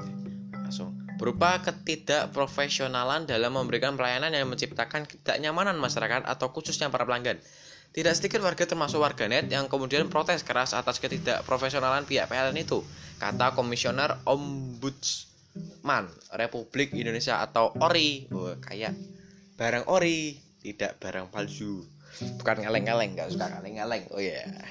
langsung. 0.54 0.94
Berupa 1.18 1.58
ketidakprofesionalan 1.66 3.26
dalam 3.26 3.54
memberikan 3.54 3.98
pelayanan 3.98 4.30
yang 4.30 4.46
menciptakan 4.46 5.06
ketidaknyamanan 5.06 5.74
masyarakat 5.74 6.26
atau 6.26 6.54
khususnya 6.54 6.94
para 6.94 7.02
pelanggan. 7.02 7.42
Tidak 7.94 8.10
sedikit 8.10 8.42
warga 8.42 8.66
termasuk 8.66 8.98
warganet 8.98 9.46
yang 9.46 9.70
kemudian 9.70 10.10
protes 10.10 10.42
keras 10.42 10.74
atas 10.74 10.98
ketidakprofesionalan 10.98 12.02
pihak 12.10 12.26
PLN 12.26 12.58
itu, 12.58 12.82
kata 13.22 13.54
Komisioner 13.54 14.18
Ombudsman 15.54 16.10
Republik 16.34 16.90
Indonesia 16.96 17.38
atau 17.44 17.70
ORI. 17.78 18.26
Oh, 18.34 18.56
kayak 18.58 18.96
barang 19.54 19.86
ori, 19.86 20.40
tidak 20.64 20.98
barang 20.98 21.30
palsu. 21.30 21.84
Bukan 22.40 22.64
ngeleng-ngeleng, 22.66 23.14
nggak 23.14 23.30
suka 23.34 23.46
ngeleng-ngeleng. 23.58 24.08
Oh 24.10 24.22
ya. 24.22 24.42
Yeah. 24.42 24.66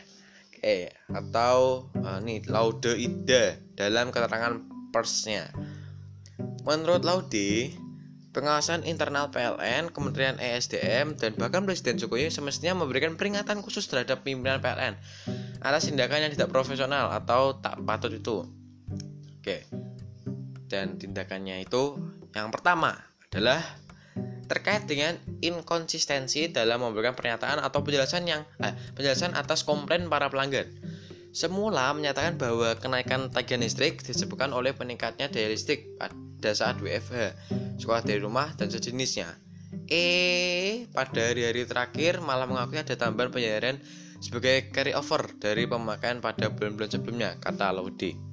Oke, 0.54 0.60
okay. 0.64 0.84
atau 1.12 1.92
uh, 2.00 2.24
nih 2.24 2.40
Laude 2.48 2.96
Ida 2.96 3.60
dalam 3.76 4.16
keterangan 4.16 4.64
persnya 4.96 5.52
Menurut 6.64 7.04
Laude, 7.04 7.76
pengawasan 8.32 8.88
internal 8.88 9.28
PLN, 9.28 9.92
Kementerian 9.92 10.40
ESDM, 10.40 11.20
dan 11.20 11.36
bahkan 11.36 11.68
Presiden 11.68 12.00
Jokowi 12.00 12.32
semestinya 12.32 12.80
memberikan 12.80 13.20
peringatan 13.20 13.60
khusus 13.60 13.84
terhadap 13.92 14.24
pimpinan 14.24 14.64
PLN 14.64 14.96
atas 15.60 15.92
tindakan 15.92 16.24
yang 16.24 16.32
tidak 16.32 16.48
profesional 16.48 17.12
atau 17.12 17.60
tak 17.60 17.76
patut 17.84 18.16
itu. 18.16 18.48
Oke. 19.44 19.68
Dan 20.68 20.98
tindakannya 20.98 21.64
itu 21.64 21.98
yang 22.34 22.50
pertama 22.50 22.98
adalah 23.30 23.62
terkait 24.46 24.86
dengan 24.86 25.18
inkonsistensi 25.42 26.52
dalam 26.52 26.84
memberikan 26.84 27.18
pernyataan 27.18 27.64
atau 27.64 27.82
penjelasan 27.82 28.28
yang 28.30 28.42
eh, 28.62 28.74
penjelasan 28.94 29.34
atas 29.34 29.66
komplain 29.66 30.06
para 30.12 30.30
pelanggan. 30.30 30.70
semula 31.34 31.90
menyatakan 31.98 32.38
bahwa 32.38 32.78
kenaikan 32.78 33.34
tagihan 33.34 33.66
listrik 33.66 34.06
disebabkan 34.06 34.54
oleh 34.54 34.70
peningkatnya 34.70 35.34
daya 35.34 35.50
listrik 35.50 35.98
pada 35.98 36.54
saat 36.54 36.78
WFH, 36.78 37.34
sekolah 37.82 38.06
dari 38.06 38.22
rumah, 38.22 38.54
dan 38.54 38.70
sejenisnya. 38.70 39.34
Eh, 39.90 40.86
pada 40.94 41.34
hari-hari 41.34 41.66
terakhir 41.66 42.22
malah 42.22 42.46
mengakui 42.46 42.78
ada 42.78 42.94
tambahan 42.94 43.34
pembayaran 43.34 43.82
sebagai 44.22 44.70
carry 44.70 44.94
over 44.94 45.26
dari 45.42 45.66
pemakaian 45.66 46.22
pada 46.22 46.54
bulan-bulan 46.54 46.90
sebelumnya, 46.94 47.34
kata 47.42 47.74
Laude. 47.74 48.33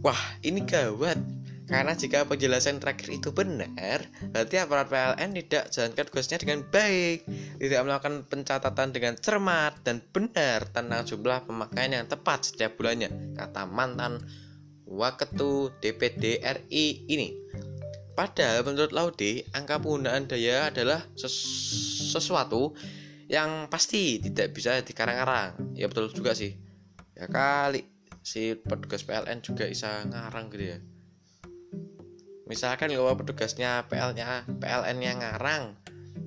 Wah, 0.00 0.22
ini 0.40 0.64
gawat. 0.64 1.18
Karena 1.70 1.94
jika 1.94 2.26
penjelasan 2.26 2.82
terakhir 2.82 3.14
itu 3.14 3.30
benar, 3.30 4.02
berarti 4.34 4.58
aparat 4.58 4.90
PLN 4.90 5.38
tidak 5.38 5.70
jalankan 5.70 6.04
tugasnya 6.10 6.38
dengan 6.42 6.60
baik, 6.66 7.22
tidak 7.62 7.80
melakukan 7.86 8.14
pencatatan 8.26 8.90
dengan 8.90 9.14
cermat 9.14 9.78
dan 9.86 10.02
benar 10.10 10.66
tentang 10.74 11.06
jumlah 11.06 11.46
pemakaian 11.46 11.94
yang 11.94 12.06
tepat 12.10 12.50
setiap 12.50 12.74
bulannya, 12.74 13.38
kata 13.38 13.70
mantan 13.70 14.18
Waketu 14.90 15.70
DPD 15.78 16.42
RI 16.42 17.06
ini. 17.06 17.38
Padahal 18.18 18.66
menurut 18.66 18.90
Laude, 18.90 19.46
angka 19.54 19.78
penggunaan 19.78 20.26
daya 20.26 20.74
adalah 20.74 21.06
ses 21.14 21.30
sesuatu 22.10 22.74
yang 23.30 23.70
pasti 23.70 24.18
tidak 24.18 24.58
bisa 24.58 24.82
dikarang-karang. 24.82 25.78
Ya 25.78 25.86
betul 25.86 26.10
juga 26.10 26.34
sih. 26.34 26.58
Ya 27.14 27.30
kali 27.30 27.99
si 28.20 28.56
petugas 28.56 29.02
PLN 29.04 29.40
juga 29.40 29.68
bisa 29.68 30.04
ngarang 30.08 30.52
gitu 30.52 30.64
ya. 30.76 30.78
Misalkan 32.50 32.90
kalau 32.90 33.14
petugasnya 33.14 33.86
PL-nya 33.86 34.44
PLN-nya 34.58 35.12
ngarang 35.22 35.78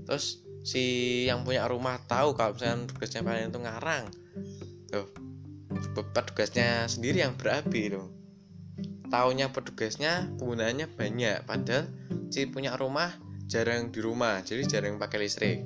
terus 0.08 0.44
si 0.64 0.84
yang 1.28 1.44
punya 1.44 1.68
rumah 1.68 2.00
tahu 2.08 2.36
kalau 2.36 2.56
misalnya 2.56 2.88
tugasnya 2.88 3.22
PLN 3.24 3.52
itu 3.52 3.60
ngarang 3.60 4.04
tuh 4.88 5.08
petugasnya 6.16 6.88
sendiri 6.88 7.24
yang 7.24 7.36
berapi 7.36 7.92
loh 7.92 8.08
taunya 9.12 9.52
petugasnya 9.52 10.32
penggunaannya 10.40 10.88
banyak 10.96 11.44
padahal 11.44 11.92
si 12.32 12.48
punya 12.48 12.76
rumah 12.80 13.12
jarang 13.52 13.92
di 13.92 14.00
rumah 14.00 14.40
jadi 14.44 14.64
jarang 14.64 14.96
pakai 14.96 15.20
listrik 15.20 15.60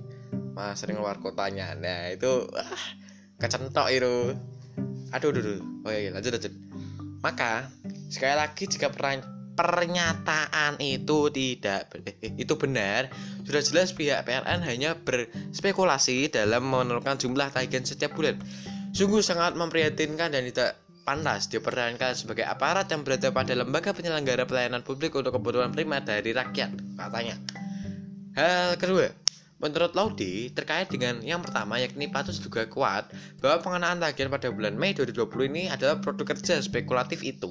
malah 0.57 0.73
sering 0.73 0.97
luar 0.97 1.21
kotanya. 1.21 1.77
Nah 1.77 2.09
itu 2.09 2.49
ah, 2.57 2.85
kecentok 3.37 3.93
itu 3.93 4.33
aduh 5.11 5.29
aduh, 5.31 5.41
aduh. 5.41 5.59
oh 5.87 5.91
iya, 5.91 5.99
iya. 6.07 6.11
Lanjut 6.11 6.31
lanjut. 6.35 6.53
Maka 7.23 7.71
sekali 8.07 8.35
lagi 8.37 8.63
jika 8.69 8.93
pernyataan 9.57 10.77
itu 10.77 11.33
tidak 11.33 11.89
itu 12.21 12.53
benar 12.55 13.09
sudah 13.41 13.61
jelas 13.65 13.89
pihak 13.89 14.21
PLN 14.21 14.61
hanya 14.61 14.93
berspekulasi 15.01 16.29
dalam 16.29 16.69
menentukan 16.69 17.17
jumlah 17.17 17.49
tagihan 17.49 17.83
setiap 17.83 18.13
bulan. 18.13 18.37
Sungguh 18.93 19.25
sangat 19.25 19.57
memprihatinkan 19.57 20.31
dan 20.33 20.45
tidak 20.47 20.77
pantas 21.07 21.47
dipertahankan 21.47 22.13
sebagai 22.13 22.43
aparat 22.43 22.91
yang 22.91 23.01
berada 23.07 23.31
pada 23.31 23.55
lembaga 23.55 23.95
penyelenggara 23.95 24.43
pelayanan 24.43 24.83
publik 24.83 25.15
untuk 25.15 25.31
kebutuhan 25.33 25.71
prima 25.71 26.03
dari 26.03 26.35
rakyat 26.35 26.99
katanya. 26.99 27.35
Hal 28.37 28.77
kedua 28.77 29.26
Menurut 29.57 29.97
Laude, 29.97 30.53
terkait 30.53 30.85
dengan 30.85 31.17
yang 31.25 31.41
pertama 31.41 31.81
yakni 31.81 32.05
patut 32.05 32.37
juga 32.37 32.69
kuat 32.69 33.09
bahwa 33.41 33.57
pengenaan 33.65 33.97
tagihan 33.97 34.29
pada 34.29 34.53
bulan 34.53 34.77
Mei 34.77 34.93
2020 34.93 35.49
ini 35.49 35.63
adalah 35.65 35.97
produk 35.97 36.37
kerja 36.37 36.61
spekulatif 36.61 37.25
itu. 37.25 37.49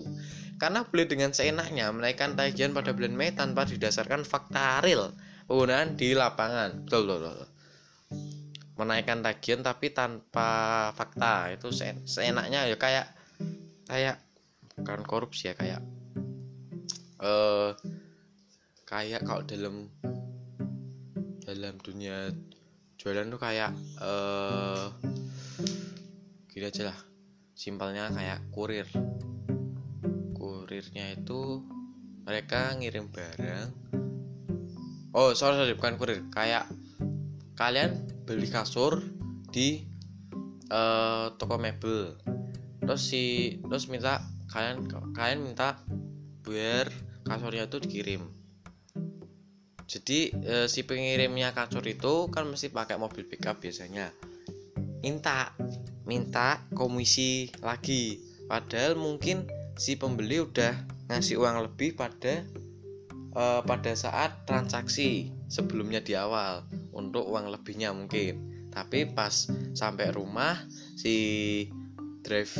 Karena 0.62 0.86
boleh 0.86 1.10
dengan 1.10 1.34
seenaknya 1.34 1.90
menaikkan 1.90 2.38
tagihan 2.38 2.70
pada 2.70 2.94
bulan 2.94 3.10
Mei 3.10 3.34
tanpa 3.34 3.66
didasarkan 3.66 4.22
fakta 4.22 4.86
real 4.86 5.18
penggunaan 5.50 5.98
di 5.98 6.14
lapangan. 6.14 6.86
Betul, 6.86 7.10
betul, 7.10 7.20
betul. 7.26 7.48
Menaikkan 8.78 9.18
tagihan 9.26 9.60
tapi 9.66 9.90
tanpa 9.90 10.50
fakta 10.94 11.50
itu 11.58 11.74
seenaknya 12.06 12.70
ya 12.70 12.76
kayak 12.78 13.06
kayak 13.90 14.22
bukan 14.78 15.02
korupsi 15.02 15.50
ya 15.50 15.54
kayak 15.58 15.82
eh 17.16 17.26
uh, 17.26 17.70
kayak 18.84 19.24
kalau 19.24 19.42
dalam 19.42 19.88
dalam 21.46 21.78
dunia 21.78 22.34
jualan 22.98 23.30
tuh 23.30 23.38
kayak 23.38 23.70
uh, 24.02 24.90
gini 26.50 26.66
aja 26.66 26.90
lah. 26.90 26.98
Simpelnya 27.54 28.10
kayak 28.10 28.50
kurir. 28.50 28.90
Kurirnya 30.34 31.14
itu 31.14 31.62
mereka 32.26 32.74
ngirim 32.74 33.06
barang. 33.14 33.68
Oh 35.14 35.30
sorry 35.38 35.54
sorry 35.54 35.78
bukan 35.78 35.94
kurir. 35.94 36.26
Kayak 36.34 36.66
kalian 37.54 38.02
beli 38.26 38.50
kasur 38.50 38.98
di 39.54 39.86
uh, 40.74 41.30
toko 41.38 41.62
mebel. 41.62 42.18
Terus 42.82 43.02
si 43.06 43.54
terus 43.62 43.86
minta 43.86 44.18
kalian 44.50 44.90
kalian 45.14 45.46
minta 45.46 45.78
biar 46.42 46.90
kasurnya 47.22 47.70
itu 47.70 47.78
dikirim 47.78 48.35
jadi 49.86 50.34
e, 50.34 50.54
si 50.66 50.82
pengirimnya 50.82 51.54
kasur 51.54 51.86
itu 51.86 52.26
kan 52.34 52.42
mesti 52.50 52.74
pakai 52.74 52.98
mobil 52.98 53.22
pickup 53.22 53.62
biasanya. 53.62 54.10
Minta 55.00 55.54
minta 56.02 56.66
komisi 56.74 57.54
lagi. 57.62 58.18
Padahal 58.50 58.98
mungkin 58.98 59.46
si 59.78 59.94
pembeli 59.94 60.42
udah 60.42 60.74
ngasih 61.06 61.38
uang 61.38 61.70
lebih 61.70 61.94
pada 61.94 62.42
e, 63.30 63.44
pada 63.62 63.92
saat 63.94 64.42
transaksi 64.42 65.30
sebelumnya 65.46 66.02
di 66.02 66.18
awal 66.18 66.66
untuk 66.90 67.22
uang 67.30 67.54
lebihnya 67.54 67.94
mungkin. 67.94 68.66
Tapi 68.74 69.06
pas 69.14 69.46
sampai 69.72 70.10
rumah 70.10 70.66
si 70.98 71.14
drive 72.26 72.58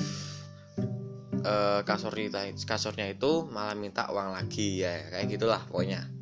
e, 1.42 1.82
kasurnya 1.82 2.54
kasurnya 2.62 3.10
itu 3.10 3.50
malah 3.50 3.74
minta 3.74 4.06
uang 4.14 4.30
lagi 4.30 4.86
ya 4.86 5.10
kayak 5.10 5.26
gitulah 5.34 5.66
pokoknya 5.66 6.15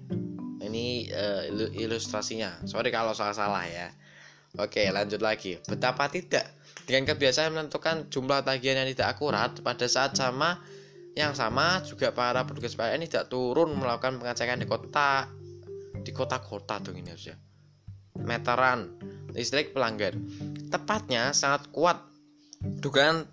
ini 0.74 1.06
uh, 1.14 1.46
ilustrasinya. 1.78 2.66
Sorry 2.66 2.90
kalau 2.90 3.14
salah-salah 3.14 3.62
ya. 3.70 3.94
Oke 4.58 4.90
lanjut 4.90 5.22
lagi. 5.22 5.62
Betapa 5.62 6.10
tidak 6.10 6.50
dengan 6.84 7.14
kebiasaan 7.14 7.54
menentukan 7.54 8.10
jumlah 8.10 8.42
tagihan 8.42 8.82
yang 8.82 8.90
tidak 8.90 9.14
akurat 9.14 9.54
pada 9.62 9.86
saat 9.86 10.18
sama 10.18 10.58
yang 11.14 11.30
sama 11.30 11.78
juga 11.86 12.10
para 12.10 12.42
petugas 12.42 12.74
PLN 12.74 13.06
tidak 13.06 13.30
turun 13.30 13.70
melakukan 13.78 14.18
pengecekan 14.18 14.58
di 14.58 14.66
kota 14.66 15.30
di 16.02 16.10
kota-kota 16.10 16.82
dong 16.82 16.98
ini 16.98 17.14
harusnya. 17.14 17.38
Meteran 18.18 18.98
listrik 19.34 19.70
pelanggan. 19.74 20.18
Tepatnya 20.70 21.30
sangat 21.30 21.70
kuat. 21.70 22.02
Dugaan 22.64 23.26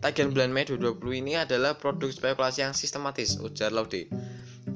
tagihan 0.00 0.30
bulan 0.30 0.52
Mei 0.52 0.64
2020 0.64 1.22
ini 1.24 1.32
adalah 1.40 1.74
produk 1.76 2.08
spekulasi 2.08 2.64
yang 2.64 2.72
sistematis 2.76 3.36
ujar 3.40 3.72
Laude. 3.72 4.08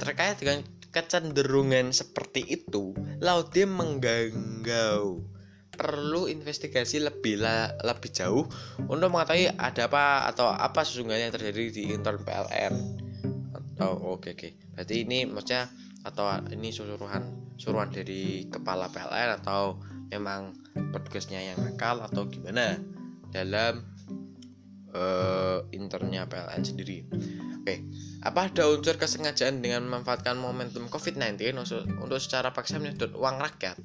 Terkait 0.00 0.36
dengan 0.40 0.64
kecenderungan 0.90 1.94
seperti 1.94 2.46
itu, 2.46 2.94
Laude 3.22 3.64
mengganggau. 3.66 5.22
Perlu 5.70 6.28
investigasi 6.28 7.00
lebih 7.00 7.40
la, 7.40 7.72
lebih 7.80 8.12
jauh 8.12 8.44
untuk 8.84 9.08
mengetahui 9.08 9.48
ada 9.56 9.88
apa 9.88 10.28
atau 10.28 10.52
apa 10.52 10.84
sesungguhnya 10.84 11.30
yang 11.30 11.34
terjadi 11.34 11.72
di 11.72 11.82
intern 11.96 12.20
PLN 12.20 12.74
atau 13.80 13.96
oke 13.96 14.28
okay, 14.28 14.32
oke. 14.36 14.40
Okay. 14.44 14.52
berarti 14.76 14.94
ini 15.08 15.24
maksudnya 15.24 15.72
atau 16.04 16.28
ini 16.52 16.68
suruhan 16.68 17.24
suruhan 17.56 17.88
dari 17.88 18.44
kepala 18.52 18.92
PLN 18.92 19.40
atau 19.40 19.80
memang 20.12 20.52
petugasnya 20.92 21.40
yang 21.40 21.56
nakal 21.64 22.04
atau 22.04 22.28
gimana 22.28 22.76
dalam 23.32 23.80
uh, 24.92 25.64
internnya 25.72 26.28
PLN 26.28 26.60
sendiri 26.60 27.08
oke. 27.60 27.76
Apa 28.24 28.48
ada 28.48 28.68
unsur 28.68 28.96
kesengajaan 28.96 29.60
dengan 29.60 29.84
memanfaatkan 29.84 30.36
momentum 30.36 30.88
COVID-19 30.88 31.56
untuk 32.00 32.18
secara 32.20 32.52
paksa 32.52 32.80
menyedot 32.80 33.12
uang 33.16 33.40
rakyat? 33.40 33.76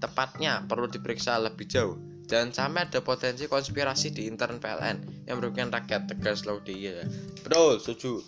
Tepatnya 0.00 0.64
perlu 0.68 0.88
diperiksa 0.88 1.40
lebih 1.40 1.64
jauh. 1.68 1.96
Jangan 2.24 2.50
sampai 2.56 2.88
ada 2.88 3.04
potensi 3.04 3.44
konspirasi 3.44 4.16
di 4.16 4.24
intern 4.24 4.56
PLN 4.56 5.28
yang 5.28 5.36
merugikan 5.40 5.68
rakyat 5.68 6.08
tegas 6.08 6.48
Laudia. 6.48 7.04
Betul, 7.44 7.80
setuju. 7.80 8.24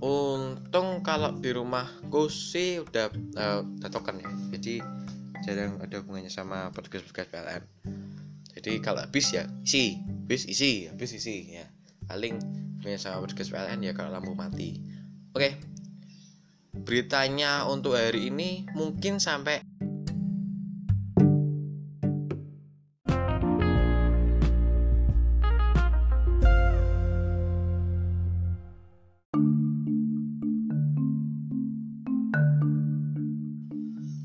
Untung 0.00 1.04
kalau 1.04 1.36
di 1.36 1.52
rumah 1.52 1.84
sih 2.32 2.80
udah 2.80 3.12
uh, 3.36 3.60
token 3.92 4.24
ya. 4.24 4.32
Jadi 4.56 4.80
jarang 5.44 5.76
ada 5.80 6.00
hubungannya 6.00 6.32
sama 6.32 6.72
petugas-petugas 6.72 7.28
PLN. 7.28 7.62
Jadi 8.56 8.72
kalau 8.80 9.04
habis 9.04 9.28
ya 9.32 9.44
isi, 9.64 10.00
habis 10.00 10.48
isi, 10.48 10.88
habis 10.88 11.12
isi 11.16 11.60
ya. 11.60 11.68
Paling 12.10 12.42
punya 12.82 12.98
sama 12.98 13.22
petugas 13.22 13.54
PLN 13.54 13.86
ya 13.86 13.94
kalau 13.94 14.10
lampu 14.10 14.34
mati. 14.34 14.82
Oke. 15.30 15.62
Beritanya 16.74 17.70
untuk 17.70 17.94
hari 17.94 18.34
ini 18.34 18.66
mungkin 18.74 19.22
sampai 19.22 19.62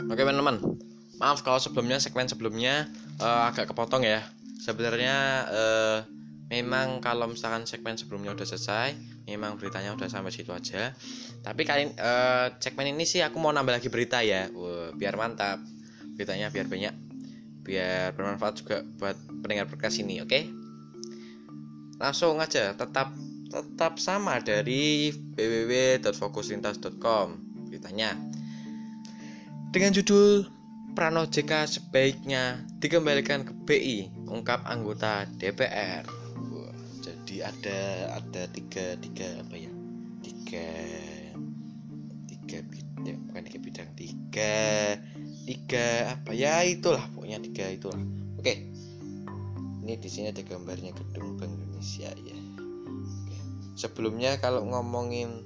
Oke 0.09 0.23
teman-teman, 0.25 0.57
maaf 1.21 1.45
kalau 1.45 1.61
sebelumnya 1.61 2.01
segmen 2.01 2.25
sebelumnya 2.25 2.89
uh, 3.21 3.53
agak 3.53 3.69
kepotong 3.69 4.01
ya. 4.01 4.25
Sebenarnya 4.63 5.17
eh, 5.53 6.14
memang 6.55 7.03
kalau 7.03 7.27
misalkan 7.27 7.67
segmen 7.67 7.99
sebelumnya 7.99 8.31
udah 8.31 8.47
selesai 8.47 8.95
memang 9.27 9.59
beritanya 9.59 9.91
udah 9.91 10.07
sampai 10.07 10.31
situ 10.31 10.55
aja. 10.55 10.95
Tapi 11.43 11.67
kali 11.67 11.91
eh, 11.91 12.47
segmen 12.63 12.95
ini 12.95 13.03
sih 13.03 13.19
aku 13.19 13.35
mau 13.43 13.51
nambah 13.51 13.75
lagi 13.81 13.91
berita 13.91 14.23
ya. 14.23 14.47
Wah, 14.55 14.95
biar 14.95 15.19
mantap. 15.19 15.59
Beritanya 16.15 16.47
biar 16.47 16.71
banyak 16.71 16.95
biar 17.65 18.13
bermanfaat 18.13 18.61
juga 18.61 18.85
buat 19.01 19.17
pendengar 19.43 19.67
podcast 19.67 19.99
ini 19.99 20.21
oke? 20.23 20.47
Langsung 21.99 22.39
aja 22.39 22.71
tetap 22.77 23.11
tetap 23.51 23.99
sama 23.99 24.39
dari 24.39 25.11
www.fokuslintas.com 25.35 27.27
beritanya. 27.67 28.15
Dengan 29.75 29.91
judul 29.91 30.47
Prano 30.95 31.27
JK 31.27 31.67
sebaiknya 31.67 32.63
dikembalikan 32.79 33.43
ke 33.43 33.51
BI 33.67 34.07
ungkap 34.31 34.63
anggota 34.63 35.27
DPR 35.35 36.07
jadi 37.01 37.49
ada 37.49 37.79
ada 38.21 38.43
tiga 38.53 38.93
tiga 39.01 39.27
apa 39.41 39.55
ya? 39.57 39.71
Tiga 40.21 40.69
tiga 42.29 42.57
bidang 42.69 43.19
bukan 43.29 43.41
tiga 43.49 43.59
bidang 43.59 43.89
tiga 43.97 44.55
tiga 45.49 45.87
apa 46.13 46.31
ya? 46.31 46.61
Itulah 46.63 47.01
pokoknya 47.17 47.41
tiga 47.41 47.65
itulah. 47.73 47.99
Oke. 48.37 48.71
Ini 49.85 50.01
di 50.01 50.09
sini 50.09 50.33
ada 50.33 50.41
gambarnya 50.41 50.93
gedung 50.93 51.37
Bank 51.37 51.53
Indonesia 51.57 52.09
ya. 52.13 52.37
Oke. 52.61 53.37
sebelumnya 53.75 54.39
kalau 54.41 54.65
ngomongin 54.65 55.45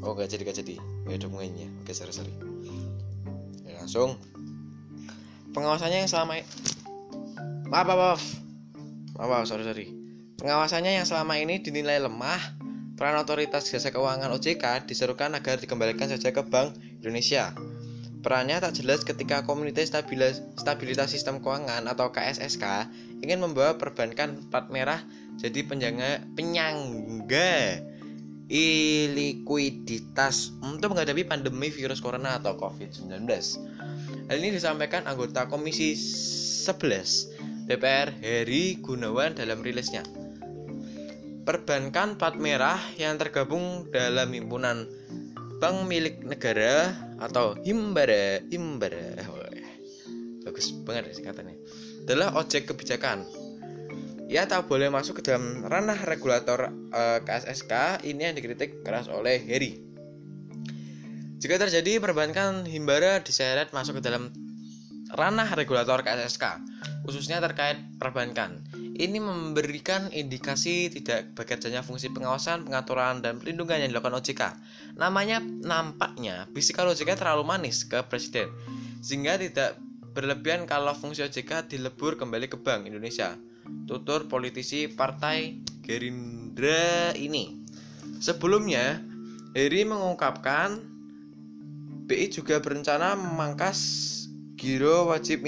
oh 0.00 0.12
nggak 0.16 0.32
jadi 0.32 0.42
nggak 0.48 0.58
jadi. 0.64 0.74
Nggak 1.04 1.16
ada 1.20 1.26
hubungannya 1.28 1.68
oke 1.84 1.92
sorry 1.92 2.12
sorry. 2.16 2.32
Ya, 3.68 3.84
langsung. 3.84 4.16
Pengawasannya 5.52 6.04
yang 6.04 6.10
selama 6.10 6.40
maaf 7.68 7.86
maaf. 7.88 8.22
Maaf, 9.16 9.28
maaf 9.28 9.44
sorry 9.48 9.64
sorry 9.66 9.97
pengawasannya 10.38 11.02
yang 11.02 11.06
selama 11.06 11.34
ini 11.42 11.58
dinilai 11.58 11.98
lemah 11.98 12.38
peran 12.94 13.18
otoritas 13.18 13.66
jasa 13.66 13.90
keuangan 13.90 14.30
OJK 14.38 14.86
diserukan 14.86 15.34
agar 15.34 15.58
dikembalikan 15.58 16.06
saja 16.06 16.30
ke 16.30 16.42
Bank 16.46 16.78
Indonesia 17.02 17.50
Perannya 18.18 18.58
tak 18.58 18.82
jelas 18.82 19.06
ketika 19.06 19.46
Komunitas 19.46 19.94
Stabilitas, 19.94 21.10
Sistem 21.10 21.38
Keuangan 21.38 21.86
atau 21.86 22.10
KSSK 22.10 22.90
ingin 23.22 23.38
membawa 23.38 23.78
perbankan 23.78 24.42
plat 24.50 24.66
merah 24.74 24.98
jadi 25.38 25.62
penyangga, 25.62 26.26
penyangga 26.34 27.78
ilikuiditas 28.50 30.50
untuk 30.66 30.98
menghadapi 30.98 31.30
pandemi 31.30 31.70
virus 31.70 32.02
corona 32.02 32.42
atau 32.42 32.58
COVID-19. 32.58 33.22
Hal 34.26 34.36
ini 34.42 34.50
disampaikan 34.50 35.06
anggota 35.06 35.46
Komisi 35.46 35.94
11 35.94 37.70
DPR 37.70 38.10
Heri 38.18 38.82
Gunawan 38.82 39.38
dalam 39.38 39.62
rilisnya. 39.62 40.02
Perbankan 41.48 42.20
plat 42.20 42.36
merah 42.36 42.76
yang 43.00 43.16
tergabung 43.16 43.88
dalam 43.88 44.28
himpunan 44.36 44.84
bank 45.56 45.88
milik 45.88 46.20
negara 46.20 46.92
atau 47.24 47.56
himbara 47.64 48.44
himbara 48.52 49.16
bagus 50.44 50.76
banget 50.84 51.16
katanya 51.24 51.56
adalah 52.04 52.36
ojek 52.36 52.68
kebijakan. 52.68 53.24
Ia 54.28 54.44
tak 54.44 54.68
boleh 54.68 54.92
masuk 54.92 55.20
ke 55.20 55.32
dalam 55.32 55.64
ranah 55.64 56.04
regulator 56.04 56.68
eh, 56.92 57.24
KSSK 57.24 58.04
ini 58.04 58.28
yang 58.28 58.36
dikritik 58.36 58.84
keras 58.84 59.08
oleh 59.08 59.40
Heri 59.40 59.88
jika 61.38 61.54
terjadi 61.54 62.02
perbankan 62.02 62.66
himbara 62.66 63.22
diseret 63.22 63.70
masuk 63.70 64.02
ke 64.02 64.10
dalam 64.10 64.34
ranah 65.14 65.46
regulator 65.54 66.02
KSSK 66.02 66.44
khususnya 67.06 67.38
terkait 67.38 67.78
perbankan 67.96 68.67
ini 68.98 69.22
memberikan 69.22 70.10
indikasi 70.10 70.90
tidak 70.90 71.30
bekerjanya 71.38 71.86
fungsi 71.86 72.10
pengawasan, 72.10 72.66
pengaturan, 72.66 73.22
dan 73.22 73.38
pelindungan 73.38 73.78
yang 73.78 73.94
dilakukan 73.94 74.18
OJK. 74.18 74.42
Namanya 74.98 75.38
nampaknya 75.38 76.50
bisikal 76.50 76.90
OJK 76.90 77.14
terlalu 77.14 77.46
manis 77.46 77.86
ke 77.86 78.02
Presiden, 78.10 78.50
sehingga 78.98 79.38
tidak 79.38 79.78
berlebihan 80.18 80.66
kalau 80.66 80.90
fungsi 80.98 81.22
OJK 81.22 81.70
dilebur 81.70 82.18
kembali 82.18 82.50
ke 82.50 82.58
Bank 82.58 82.90
Indonesia. 82.90 83.38
Tutur 83.86 84.26
politisi 84.26 84.90
Partai 84.90 85.62
Gerindra 85.86 87.14
ini. 87.14 87.54
Sebelumnya, 88.18 88.98
Heri 89.54 89.86
mengungkapkan 89.86 90.82
BI 92.10 92.26
juga 92.34 92.58
berencana 92.58 93.14
memangkas 93.14 93.78
giro 94.58 95.06
wajib 95.14 95.46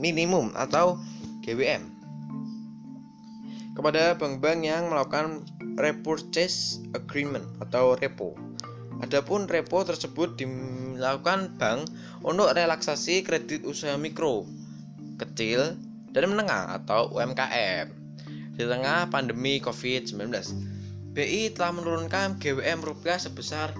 minimum 0.00 0.56
atau 0.56 0.96
GWM 1.44 1.99
kepada 3.80 4.12
bank-bank 4.20 4.60
yang 4.60 4.92
melakukan 4.92 5.40
repurchase 5.80 6.84
agreement 6.92 7.48
atau 7.64 7.96
repo. 7.96 8.36
Adapun 9.00 9.48
repo 9.48 9.80
tersebut 9.80 10.36
dilakukan 10.36 11.56
bank 11.56 11.88
untuk 12.20 12.52
relaksasi 12.52 13.24
kredit 13.24 13.64
usaha 13.64 13.96
mikro, 13.96 14.44
kecil, 15.16 15.80
dan 16.12 16.28
menengah 16.28 16.76
atau 16.76 17.08
UMKM 17.16 17.88
di 18.60 18.68
tengah 18.68 19.08
pandemi 19.08 19.56
COVID-19. 19.64 20.28
BI 21.16 21.48
telah 21.56 21.72
menurunkan 21.72 22.36
GWM 22.36 22.84
rupiah 22.84 23.16
sebesar 23.16 23.72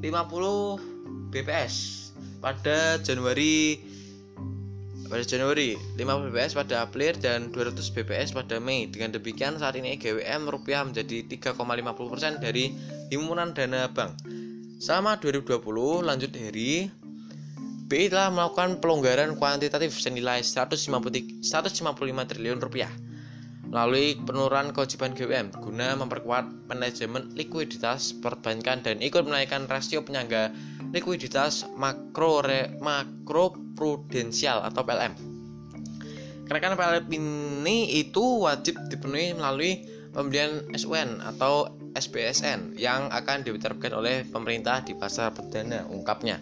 50 0.00 1.28
BPS 1.28 2.08
pada 2.40 2.96
Januari 3.04 3.76
pada 5.14 5.22
Januari, 5.22 5.78
50 5.94 6.34
BPS 6.34 6.58
pada 6.58 6.82
April 6.82 7.14
dan 7.22 7.54
200 7.54 7.78
BPS 7.78 8.34
pada 8.34 8.58
Mei. 8.58 8.90
Dengan 8.90 9.14
demikian 9.14 9.54
saat 9.62 9.78
ini 9.78 9.94
GWM 9.94 10.50
rupiah 10.50 10.82
menjadi 10.82 11.22
3,50% 11.54 12.42
dari 12.42 12.74
himpunan 13.14 13.54
dana 13.54 13.86
bank. 13.86 14.18
Selama 14.82 15.14
2020, 15.22 16.02
lanjut 16.02 16.34
dari 16.34 16.90
BI 17.86 18.10
telah 18.10 18.34
melakukan 18.34 18.82
pelonggaran 18.82 19.38
kuantitatif 19.38 19.94
senilai 19.94 20.42
150, 20.42 20.82
155 21.46 21.46
triliun 22.34 22.58
rupiah 22.58 22.90
melalui 23.70 24.18
penurunan 24.18 24.74
kewajiban 24.74 25.14
GWM 25.14 25.50
guna 25.62 25.94
memperkuat 25.98 26.70
manajemen 26.70 27.30
likuiditas 27.34 28.14
perbankan 28.18 28.82
dan 28.82 29.02
ikut 29.02 29.26
menaikkan 29.26 29.66
rasio 29.66 30.02
penyangga 30.02 30.54
likuiditas 30.94 31.66
makro 31.74 32.40
re, 32.40 32.78
makro 32.78 33.52
prudensial 33.74 34.62
atau 34.62 34.86
PLM. 34.86 35.12
Kenaikan 36.46 36.78
PLM 36.78 37.10
ini 37.10 37.98
itu 37.98 38.46
wajib 38.46 38.78
dipenuhi 38.86 39.34
melalui 39.34 39.82
pembelian 40.14 40.62
SUN 40.78 41.18
atau 41.18 41.74
SPSN 41.98 42.78
yang 42.78 43.10
akan 43.10 43.42
diterapkan 43.42 43.90
oleh 43.90 44.22
pemerintah 44.30 44.86
di 44.86 44.94
pasar 44.94 45.34
perdana 45.34 45.82
ungkapnya. 45.90 46.38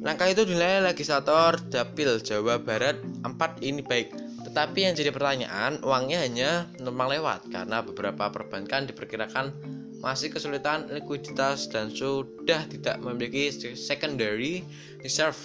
Langkah 0.00 0.30
itu 0.30 0.48
dinilai 0.48 0.80
legislator 0.86 1.60
Dapil 1.68 2.22
Jawa 2.24 2.62
Barat 2.62 2.96
4 3.26 3.60
ini 3.60 3.82
baik 3.82 4.26
tetapi 4.46 4.88
yang 4.88 4.96
jadi 4.96 5.12
pertanyaan, 5.12 5.84
uangnya 5.84 6.22
hanya 6.24 6.50
numpang 6.80 7.12
lewat 7.12 7.52
karena 7.52 7.84
beberapa 7.84 8.32
perbankan 8.32 8.88
diperkirakan 8.88 9.52
masih 10.00 10.28
kesulitan 10.32 10.88
likuiditas 10.92 11.68
dan 11.72 11.90
sudah 11.92 12.64
tidak 12.68 12.96
memiliki 13.00 13.50
secondary 13.74 14.64
reserve 15.00 15.38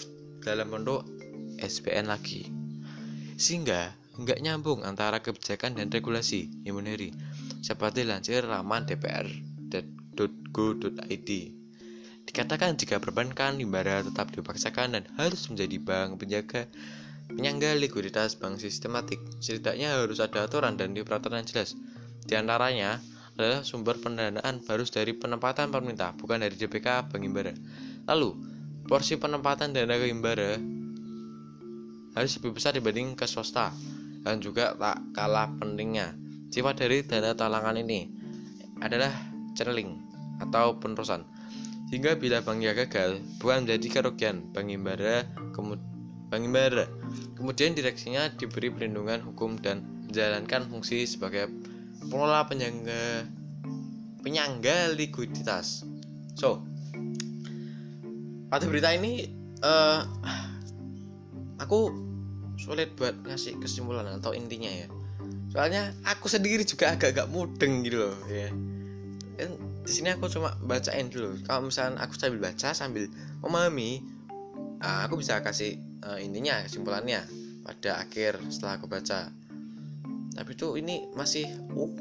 dalam 0.44 0.70
bentuk 0.72 1.06
SPN 1.62 2.10
lagi. 2.10 2.50
Sehingga 3.38 3.94
nggak 4.20 4.42
nyambung 4.44 4.84
antara 4.84 5.24
kebijakan 5.24 5.80
dan 5.80 5.88
regulasi 5.88 6.52
Imuneri 6.68 7.16
seperti 7.64 8.04
lansir 8.04 8.44
laman 8.44 8.84
dpr.go.id. 8.86 9.80
Dikatakan 12.22 12.78
jika 12.78 13.02
perbankan 13.02 13.58
himbara 13.58 14.06
tetap 14.06 14.30
dipaksakan 14.36 14.94
dan 15.00 15.04
harus 15.18 15.50
menjadi 15.50 15.78
bank 15.82 16.22
penjaga 16.22 16.70
Penyangga 17.32 17.80
likuiditas 17.80 18.36
bank 18.36 18.60
sistematik 18.60 19.16
setidaknya 19.40 19.96
harus 19.96 20.20
ada 20.20 20.44
aturan 20.44 20.76
dan 20.76 20.92
peraturan 20.92 21.40
yang 21.40 21.48
jelas. 21.48 21.80
Di 22.28 22.36
antaranya 22.36 23.00
adalah 23.36 23.64
sumber 23.64 23.98
pendanaan 23.98 24.62
harus 24.68 24.92
dari 24.92 25.16
penempatan 25.16 25.72
pemerintah, 25.72 26.12
bukan 26.16 26.44
dari 26.44 26.56
DPK 26.56 27.08
Bank 27.10 27.24
Himbara. 27.24 27.54
Lalu, 28.08 28.30
porsi 28.86 29.16
penempatan 29.16 29.72
dana 29.72 29.96
ke 29.96 30.12
Himbara 30.12 30.60
harus 32.12 32.32
lebih 32.38 32.52
besar 32.60 32.76
dibanding 32.76 33.16
ke 33.16 33.24
swasta 33.24 33.72
dan 34.22 34.44
juga 34.44 34.76
tak 34.76 35.00
kalah 35.16 35.48
pentingnya. 35.58 36.12
Sifat 36.52 36.84
dari 36.84 37.02
dana 37.08 37.32
talangan 37.32 37.80
ini 37.80 38.12
adalah 38.84 39.12
channeling 39.56 39.96
atau 40.44 40.76
penerusan. 40.76 41.24
Sehingga 41.88 42.16
bila 42.16 42.40
banknya 42.44 42.72
gagal, 42.76 43.20
bukan 43.40 43.68
menjadi 43.68 43.88
kerugian 44.00 44.52
Bank 44.52 44.68
Himbara 44.72 45.28
kemudian. 45.56 45.88
Kemudian 46.32 47.76
direksinya 47.76 48.32
diberi 48.32 48.72
perlindungan 48.72 49.20
hukum 49.20 49.60
dan 49.60 49.84
menjalankan 50.08 50.64
fungsi 50.72 51.04
sebagai 51.04 51.52
pengelola 52.02 52.46
penyangga 52.50 53.26
penyangga 54.22 54.94
likuiditas. 54.94 55.86
So, 56.38 56.62
pada 58.50 58.66
berita 58.66 58.94
ini 58.94 59.30
uh, 59.62 60.06
aku 61.62 61.94
sulit 62.58 62.94
buat 62.98 63.18
ngasih 63.26 63.58
kesimpulan 63.62 64.06
atau 64.22 64.34
intinya 64.34 64.70
ya. 64.70 64.88
Soalnya 65.52 65.92
aku 66.08 66.32
sendiri 66.32 66.64
juga 66.64 66.96
agak-agak 66.96 67.28
mudeng 67.28 67.84
gitu 67.84 68.08
loh 68.08 68.18
ya. 68.30 68.50
Kan 69.36 69.58
di 69.82 69.92
sini 69.92 70.14
aku 70.14 70.30
cuma 70.30 70.54
bacain 70.62 71.10
dulu. 71.10 71.42
Kalau 71.44 71.68
misalnya 71.68 72.00
aku 72.06 72.14
sambil 72.16 72.40
baca 72.40 72.70
sambil 72.72 73.10
memahami 73.42 74.06
nah, 74.78 75.06
aku 75.10 75.18
bisa 75.20 75.42
kasih 75.42 75.82
uh, 76.06 76.22
intinya 76.22 76.62
kesimpulannya 76.66 77.26
pada 77.66 78.02
akhir 78.02 78.42
setelah 78.50 78.78
aku 78.82 78.90
baca 78.90 79.34
tapi 80.36 80.56
tuh 80.56 80.80
ini 80.80 81.08
masih 81.14 81.48
uh 81.76 81.92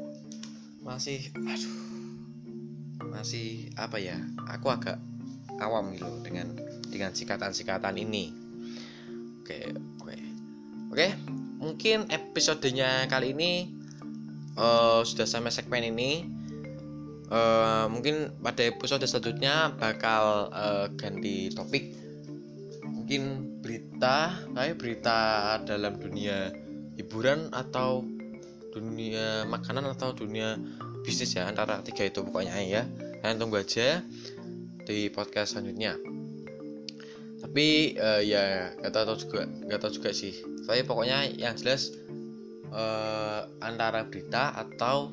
masih 0.81 1.29
aduh. 1.35 1.75
Masih 3.11 3.69
apa 3.77 4.01
ya? 4.01 4.17
Aku 4.57 4.71
agak 4.71 4.97
awam 5.61 5.93
gitu 5.93 6.09
dengan 6.25 6.57
dengan 6.89 7.11
sikatan-sikatan 7.13 7.95
ini. 7.99 8.33
Oke 9.43 9.71
oke. 10.01 10.17
Oke 10.91 11.07
mungkin 11.61 12.09
episodenya 12.09 13.05
kali 13.05 13.37
ini 13.37 13.69
uh, 14.57 15.05
sudah 15.05 15.29
sampai 15.29 15.53
segmen 15.53 15.85
ini. 15.85 16.25
Uh, 17.31 17.87
mungkin 17.87 18.35
pada 18.43 18.67
episode 18.67 19.07
selanjutnya 19.07 19.71
bakal 19.79 20.51
uh, 20.51 20.91
ganti 20.99 21.47
topik. 21.53 21.95
Mungkin 22.83 23.55
berita 23.63 24.35
kayak 24.51 24.75
berita 24.81 25.19
dalam 25.63 25.95
dunia 25.95 26.51
hiburan 26.99 27.47
atau 27.55 28.03
dunia 28.71 29.43
makanan 29.45 29.85
atau 29.93 30.15
dunia 30.15 30.55
bisnis 31.03 31.35
ya 31.35 31.45
antara 31.45 31.83
tiga 31.83 32.07
itu 32.07 32.23
pokoknya 32.23 32.55
ya. 32.63 32.83
Kalian 33.21 33.37
tunggu 33.37 33.61
aja 33.61 34.01
di 34.87 35.11
podcast 35.13 35.53
selanjutnya. 35.53 35.99
Tapi 37.41 37.97
uh, 37.97 38.21
ya 38.21 38.73
nggak 38.81 38.91
tahu 38.93 39.17
juga 39.17 39.45
nggak 39.45 39.79
tahu 39.81 39.91
juga 40.01 40.09
sih. 40.15 40.33
Tapi 40.65 40.81
pokoknya 40.87 41.29
yang 41.37 41.53
jelas 41.57 41.93
uh, 42.71 43.45
antara 43.61 44.07
berita 44.07 44.55
atau 44.55 45.11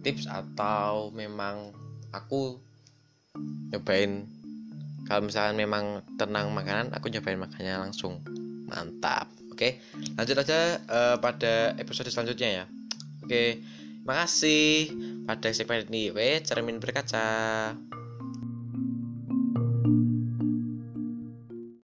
tips 0.00 0.26
atau 0.26 1.12
memang 1.12 1.70
aku 2.10 2.56
nyobain 3.70 4.26
kalau 5.06 5.26
misalkan 5.26 5.58
memang 5.58 6.06
tenang 6.16 6.54
makanan 6.54 6.94
aku 6.94 7.10
nyobain 7.10 7.38
makannya 7.38 7.76
langsung. 7.78 8.22
Mantap 8.70 9.39
oke 9.60 9.76
lanjut 10.16 10.36
aja 10.40 10.80
uh, 10.88 11.16
pada 11.20 11.76
episode 11.76 12.08
selanjutnya 12.08 12.48
ya. 12.48 12.64
Oke 13.20 13.60
makasih. 14.08 14.88
Pada 15.28 15.52
segmen 15.52 15.84
ini 15.92 16.08
we 16.08 16.40
cermin 16.40 16.80
berkaca 16.80 17.76